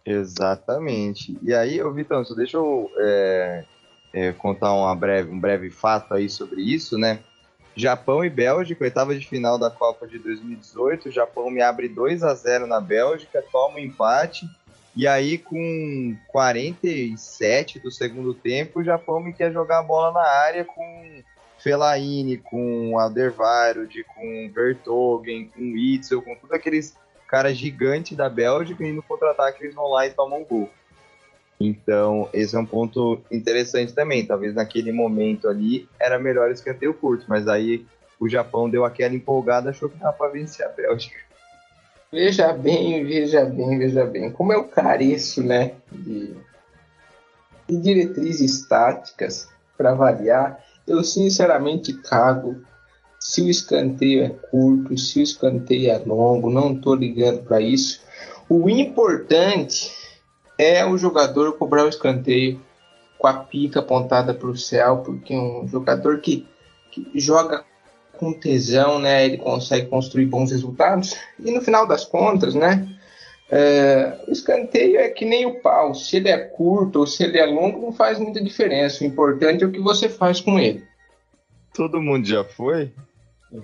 Exatamente. 0.06 1.38
E 1.42 1.54
aí, 1.54 1.82
Vitão, 1.94 2.24
só 2.24 2.34
deixa 2.34 2.58
eu 2.58 2.90
é, 2.98 3.66
é, 4.18 4.34
contar 4.34 4.74
uma 4.74 4.96
breve, 4.96 5.30
um 5.30 5.40
breve 5.40 5.70
fato 5.70 6.16
aí 6.16 6.28
sobre 6.28 6.62
isso, 6.62 6.98
né? 6.98 7.20
Japão 7.76 8.26
e 8.26 8.30
Bélgica, 8.30 8.84
oitava 8.84 9.16
de 9.16 9.28
final 9.28 9.60
da 9.60 9.70
Copa 9.70 10.08
de 10.08 10.18
2018. 10.18 11.10
O 11.10 11.12
Japão 11.12 11.52
me 11.52 11.62
abre 11.62 11.88
2 11.88 12.24
a 12.24 12.34
0 12.34 12.66
na 12.66 12.82
Bélgica, 12.82 13.44
toma 13.52 13.76
um 13.76 13.80
empate. 13.80 14.50
E 14.96 15.08
aí, 15.08 15.38
com 15.38 16.18
47 16.30 17.80
do 17.80 17.92
segundo 17.92 18.34
tempo, 18.34 18.80
o 18.80 18.84
Japão 18.84 19.20
me 19.20 19.32
quer 19.32 19.54
jogar 19.54 19.78
a 19.80 19.84
bola 19.84 20.12
na 20.12 20.28
área 20.28 20.66
com 20.66 21.22
Fellaini, 21.60 22.38
com 22.38 22.98
Alderweireld, 22.98 24.04
com 24.06 24.52
Vertogen, 24.52 25.52
com 25.56 25.62
Witzel, 25.62 26.24
com 26.24 26.34
todos 26.34 26.52
aqueles 26.52 26.96
caras 27.28 27.56
gigantes 27.56 28.18
da 28.18 28.28
Bélgica 28.28 28.84
e 28.84 28.92
no 28.92 29.04
contra-ataque 29.04 29.64
eles 29.64 29.76
vão 29.76 29.88
lá 29.92 30.08
e 30.08 30.10
tomam 30.10 30.42
um 30.42 30.46
gol. 30.46 30.70
Então, 31.60 32.30
esse 32.34 32.56
é 32.56 32.60
um 32.60 32.66
ponto 32.66 33.20
interessante 33.32 33.94
também. 33.94 34.26
Talvez 34.26 34.54
naquele 34.54 34.92
momento 34.92 35.48
ali 35.48 35.88
era 36.00 36.20
melhor 36.20 36.52
escanteio 36.52 36.94
curto, 36.94 37.26
mas 37.28 37.48
aí 37.48 37.86
o 38.20 38.30
Japão 38.30 38.70
deu 38.70 38.86
aquela 38.86 39.16
empolgada, 39.16 39.70
achou 39.70 39.90
que 39.90 39.98
dava 39.98 40.14
para 40.14 40.32
vencer 40.32 40.66
a 40.66 40.70
Bélgica. 40.70 41.18
Veja 42.12 42.54
bem, 42.54 43.04
veja 43.04 43.44
bem, 43.44 43.78
veja 43.78 44.06
bem. 44.06 44.32
Como 44.32 44.54
eu 44.54 44.64
careço, 44.66 45.44
né, 45.44 45.74
de, 45.92 46.34
de 47.68 47.78
diretrizes 47.78 48.68
táticas 48.68 49.50
para 49.78 49.92
avaliar, 49.92 50.64
eu 50.88 51.04
sinceramente 51.04 51.94
cago 51.94 52.62
se 53.20 53.42
o 53.42 53.50
escanteio 53.50 54.24
é 54.24 54.30
curto, 54.30 54.98
se 54.98 55.20
o 55.20 55.24
escanteio 55.24 55.92
é 55.92 55.98
longo, 55.98 56.50
não 56.50 56.74
estou 56.74 56.96
ligando 56.96 57.44
para 57.44 57.60
isso. 57.60 58.02
O 58.48 58.70
importante 58.70 59.92
é 60.58 60.86
o 60.86 60.98
jogador 60.98 61.54
cobrar 61.54 61.86
o 61.86 61.90
escanteio 61.90 62.60
com 63.18 63.28
a 63.28 63.34
pica 63.34 63.80
apontada 63.80 64.34
para 64.34 64.48
o 64.48 64.58
céu, 64.58 64.98
porque 64.98 65.36
um 65.36 65.68
jogador 65.68 66.20
que, 66.20 66.46
que, 66.92 67.08
joga 67.16 67.64
com 68.14 68.34
tesão, 68.34 69.00
né, 69.00 69.26
ele 69.26 69.38
consegue 69.38 69.88
construir 69.88 70.26
bons 70.26 70.52
resultados. 70.52 71.16
E 71.40 71.52
no 71.52 71.62
final 71.62 71.88
das 71.88 72.06
contas, 72.06 72.56
né, 72.56 72.88
é, 73.50 74.18
o 74.28 74.32
escanteio 74.32 75.00
é 75.00 75.10
que 75.10 75.26
nem 75.26 75.46
o 75.46 75.62
pau. 75.62 75.94
Se 75.94 76.18
ele 76.18 76.30
é 76.30 76.38
curto 76.38 77.00
ou 77.00 77.08
se 77.08 77.24
ele 77.24 77.38
é 77.38 77.46
longo, 77.46 77.80
não 77.80 77.92
faz 77.92 78.20
muita 78.20 78.44
diferença. 78.44 79.04
O 79.04 79.08
importante 79.08 79.64
é 79.64 79.68
o 79.68 79.72
que 79.72 79.80
você 79.80 80.10
faz 80.10 80.42
com 80.42 80.60
ele. 80.60 80.84
Todo 81.74 82.02
mundo 82.02 82.26
já 82.26 82.44
foi? 82.44 82.92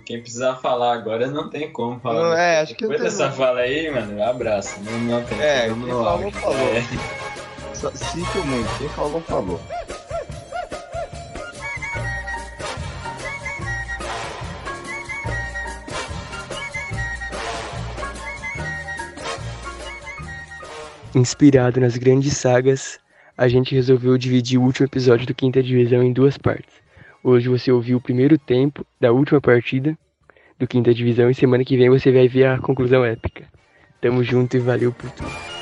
Quem 0.05 0.21
precisar 0.21 0.55
falar 0.55 0.93
agora 0.93 1.27
não 1.27 1.49
tem 1.49 1.71
como 1.71 1.99
falar. 1.99 2.21
Não, 2.21 2.33
é, 2.33 2.61
acho 2.61 2.73
que 2.73 2.83
Depois 2.83 3.01
dessa 3.01 3.29
fala 3.29 3.59
aí, 3.59 3.91
mano, 3.91 4.23
abraço. 4.23 4.81
Não, 4.81 4.97
não 4.99 5.23
tem 5.25 5.41
é, 5.41 5.67
quem 5.67 5.87
falou, 5.87 6.31
falou. 6.31 6.57
É. 6.57 6.81
Sinto 7.93 8.45
muito, 8.45 8.77
quem 8.77 8.89
falou, 8.89 9.21
falou. 9.21 9.59
Inspirado 21.13 21.81
nas 21.81 21.97
grandes 21.97 22.37
sagas, 22.37 22.99
a 23.37 23.49
gente 23.49 23.75
resolveu 23.75 24.17
dividir 24.17 24.57
o 24.57 24.63
último 24.63 24.87
episódio 24.87 25.27
do 25.27 25.35
Quinta 25.35 25.61
Divisão 25.61 26.01
em 26.01 26.13
duas 26.13 26.37
partes. 26.37 26.82
Hoje 27.25 27.47
você 27.47 27.71
ouviu 27.71 27.99
o 27.99 28.01
primeiro 28.01 28.37
tempo 28.37 28.85
da 28.99 29.13
última 29.13 29.39
partida 29.39 29.97
do 30.59 30.67
Quinta 30.67 30.93
Divisão 30.93 31.29
e 31.29 31.33
semana 31.33 31.63
que 31.63 31.77
vem 31.77 31.89
você 31.89 32.11
vai 32.11 32.27
ver 32.27 32.47
a 32.47 32.59
conclusão 32.59 33.05
épica. 33.05 33.47
Tamo 34.01 34.21
junto 34.21 34.57
e 34.57 34.59
valeu 34.59 34.91
por 34.91 35.09
tudo. 35.09 35.52